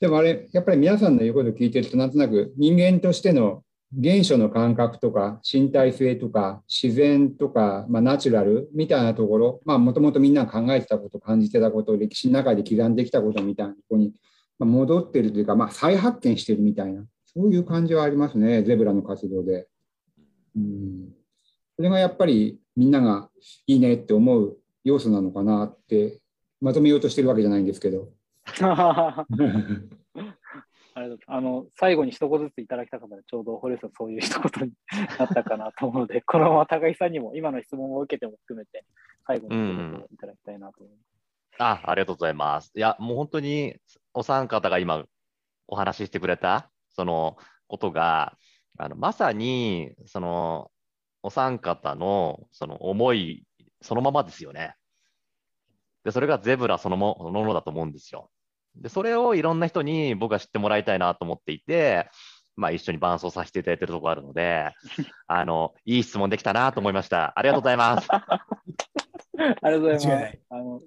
[0.00, 3.62] でもあれ、やっぱり皆さんの言うことを聞いてると、なんとなく人間としての
[4.02, 14.12] 原初の感覚とか身体性とか自然とか、まあ、ナチュラルみたいなところ、まあ、もともとみんな考えてたこと、感じてたこと、歴史の中で刻んできたことみたいなところに
[14.58, 17.04] 戻ってるというか、まあ、再発見してるみたいな、
[17.36, 19.68] そういう感じはありますね、ゼブラの活動で。
[20.56, 21.12] うん
[21.76, 23.28] それがやっぱりみんなが
[23.66, 26.22] いいねって思う要素なのかなって
[26.58, 28.08] まとめようとしてるわけじゃないんですけど。
[30.94, 34.72] あれあの最後に一言ずついただきたかったらちょうど堀さんそういう一言に
[35.18, 38.86] なったかなと思うので、このまま高木さんにも今の質問を受けても含めて
[39.26, 41.60] 最後に一言いただきたいなと思います。
[41.60, 42.72] うん、あありがとうございます。
[42.74, 43.76] いや、もう本当に
[44.14, 45.04] お三方が今
[45.68, 47.36] お話ししてくれたその
[47.68, 48.36] ことが、
[48.78, 50.70] あのまさにその
[51.22, 53.44] お三方のその思い
[53.82, 54.74] そのままですよね。
[56.04, 58.30] で、それがゼブラそのものだと思うんですよ。
[58.76, 62.08] で、それをいろんな人に僕は知ってもらいたいなと思っていて、
[62.56, 64.72] まあ、一緒に伴奏させていただいているところあるので、
[65.26, 67.32] あの、いい質問できたなと思いました。
[67.36, 68.08] ありがとうございます。
[68.12, 68.20] あ
[69.36, 70.38] りがとうございます。
[70.48, 70.80] あの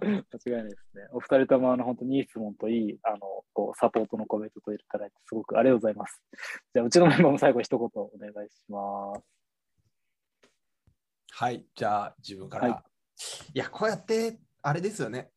[0.00, 1.08] 間違いないですね。
[1.12, 3.18] お二人ともあの本当にいい質問といいあの
[3.52, 6.22] こうサポートのコメントといただいてすごくありがとうございます。
[6.74, 9.38] じゃあうちのメンバーも最後一言お願いします。
[11.30, 12.68] はい、じゃあ自分から。
[12.68, 12.82] はい、
[13.54, 15.30] いや、こうやってあれですよね。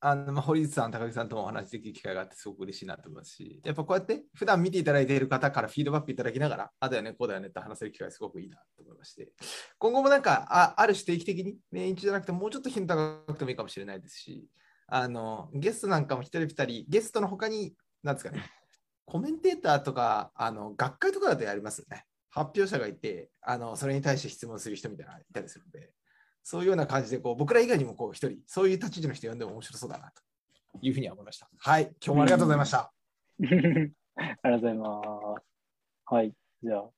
[0.00, 9.32] あのまあ、堀内さん、高木さんともお話できる機会があってすごく嬉しいなと思いますし、やっぱこうやって普段見ていただいている方からフィードバックいただきながら、あだよね、こうだよねって話せる機会すごくいいなと思いまして、
[9.78, 14.46] 今後もなんかあある種定期的に年一じゃなくてもうちょっと頻度高くてもいいかもしれないですし、
[14.86, 17.74] あのゲストなんかも一人二人、ゲストの他に、
[18.04, 18.44] なんですかね、
[19.04, 22.04] コメンテーターとか、あの学会とかだとやりますよね。
[22.30, 25.90] 発表者がいて、あのそれに対して質問する人みたいなのがいたりするので、
[26.50, 30.22] そういうような感じでこう、僕ら以外にもこう一人、そういう立ち位置の人呼んでも面白そうだなと
[30.80, 31.46] いうふうに思いました。
[31.58, 32.78] はい、今日もありがとうございました。
[33.44, 35.02] ありがとうございま
[35.36, 35.44] す。
[36.06, 36.32] はい、
[36.62, 36.88] じゃあ、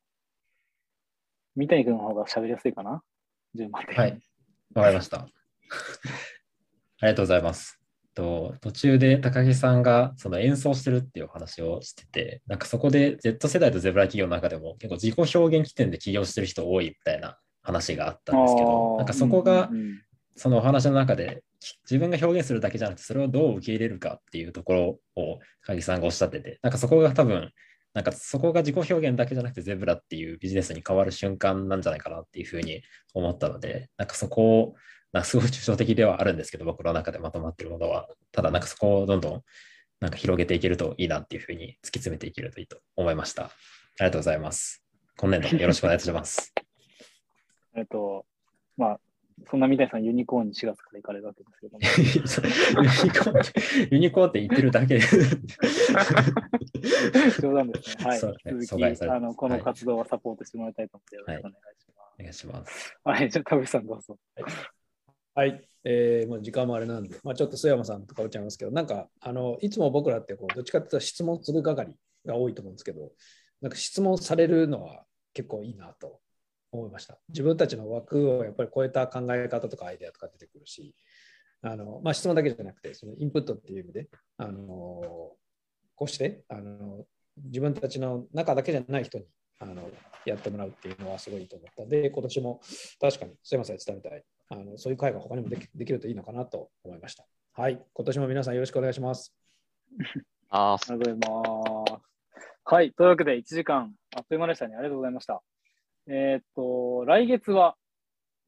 [1.56, 3.02] 三谷君の方が喋りやすいかな？
[3.56, 3.92] 順番で。
[3.92, 4.22] はい、
[4.72, 5.18] わかりました。
[5.26, 5.26] あ
[7.02, 7.80] りがとうございます。
[8.14, 19.70] と途中で高木さんがその演奏してるっていう話をしてて、なんかそこで Z 世代とゼブラ企業の中でも結構自己表現起点で起業してる人多いみたいな話があったんですけど、なんかそこが
[20.36, 21.42] そのお話の中で
[21.84, 27.50] 自分が表現するだけじゃなくてそれをどう受け入れるかっていうところを高木さんがおっしゃってて、なんかそこが多分
[27.92, 32.82] なんかそこが自己表現だけじゃなくてゼブラっていうビジネスに変わる瞬間なんじゃないかなっていうふうに
[33.14, 34.74] 思ったので、なんかそこを
[35.12, 39.42] なんかすごい抽象的ではあるんですけど、僕の中でまとまっているものは、ただなんかそこをどんどん
[39.98, 43.46] なんか広げていけるといいなっていうふうに突き詰めていけるといいと思いました。
[43.46, 43.50] あ
[43.98, 44.84] りがとうございます。
[45.18, 46.54] 今年度よろしくお願いします。
[47.74, 48.26] えっと、
[48.76, 49.00] まあ、
[49.50, 51.80] そんなみたいさんユニコーンに4月から行かれるわけですけども。
[52.82, 55.00] ユニコーン、ユニコーンって言ってるだけで。
[57.40, 58.04] 冗談ですね。
[58.04, 58.22] はい。
[58.22, 62.14] ね、続きあの、この活動はサポートしてもらいたいと思って、よろしくお願いします。
[62.18, 62.98] お願いします。
[63.04, 64.18] はい、じゃあ、田口さんどうぞ。
[65.34, 71.94] はい、えー、もう時間もあれなんで、まあ、ちょっと須山さんとかおっちゃいますけど、なんかあのいつも僕らってこうどっちかっていうと質問する係
[72.26, 73.12] が多いと思うんですけど、
[73.60, 76.20] なんか質問されるのは結構いいなと
[76.72, 77.18] 思いました。
[77.28, 80.94] 自分たちの枠をやっぱり超えた考え方とかアイデアとか出てくるし、
[81.62, 84.08] あのまあ、質問だけじゃなくて、そのインプットっていう意味で、
[84.38, 84.62] あの
[85.94, 87.04] こうしてあの
[87.36, 89.26] 自分たちの中だけじゃない人に
[89.58, 89.90] あの
[90.24, 92.60] やってもらうっていうのはすごいいいと思ったんで、今年も
[93.00, 97.26] 確かにすいません、伝えたいあの、そういう会が他にもできできるといいのかなと思いました。
[97.52, 99.34] はい、今年も皆さんよろしくお願いします。
[100.50, 101.30] ありがとうござい
[101.94, 102.10] ます。
[102.64, 102.92] はい。
[102.92, 104.76] というわけで、1時間、あっという間でしたね。
[104.76, 105.42] ありがとうございました。
[106.12, 107.76] えっと、来月は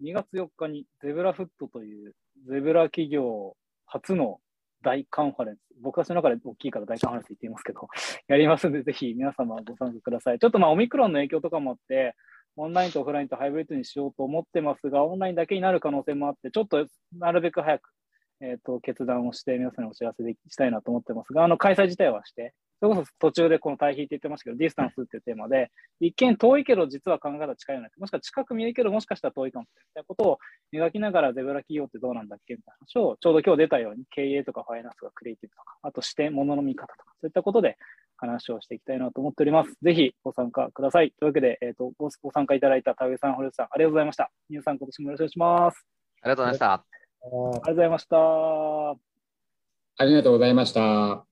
[0.03, 2.13] 2月4日にゼブラフットという
[2.49, 3.55] ゼブラ企業
[3.87, 4.41] 初の
[4.83, 7.87] 大カンファレンス、僕たちの中で大きいから大カンファレンス言っていますけど、
[8.27, 10.41] やりますので、ぜひ皆様ご参加ください。
[10.41, 12.17] ちょっとまあ、オミクロンの影響とかもあって、
[12.57, 16.85] オンラインとオフラインとハイブリッドにしようと思ってますが、オンラインだけになる可能性もあって、ちょっと
[17.17, 17.91] なるべく早く、
[18.41, 25.71] えー、と決断をして、皆さんにお知らせしたいなと思ってますが、あの開催自体はして、それこそ途中でこの対比って言ってましたけど、ディスタンスっていうテーマで、
[26.01, 30.39] 一見遠いけど実は考え方近いような、もしくは近く見えるけどもしかしたら遠いかもしれないみたいなことを
[30.75, 37.79] 描きながらゼブラ企業ってどうなんだっけみたいな話を、ちょうど今日出たように経営とかファイナンスとかクリエイティブとか、あと視点、物の見方とか、そういったことで
[38.17, 39.77] 話をしていきたいなと思っております。
[39.81, 41.13] ぜひご参加ください。
[41.21, 44.33] というわけで、えー、とごご参加いただいた田上さん、堀内さん、ありがとうございました。
[44.51, 45.87] 皆さん今年もよろしくお願いします。
[46.23, 46.73] ありがとうございました。
[46.73, 46.85] あ
[47.31, 48.91] りがとうございました。
[49.99, 51.32] ありがとうございました。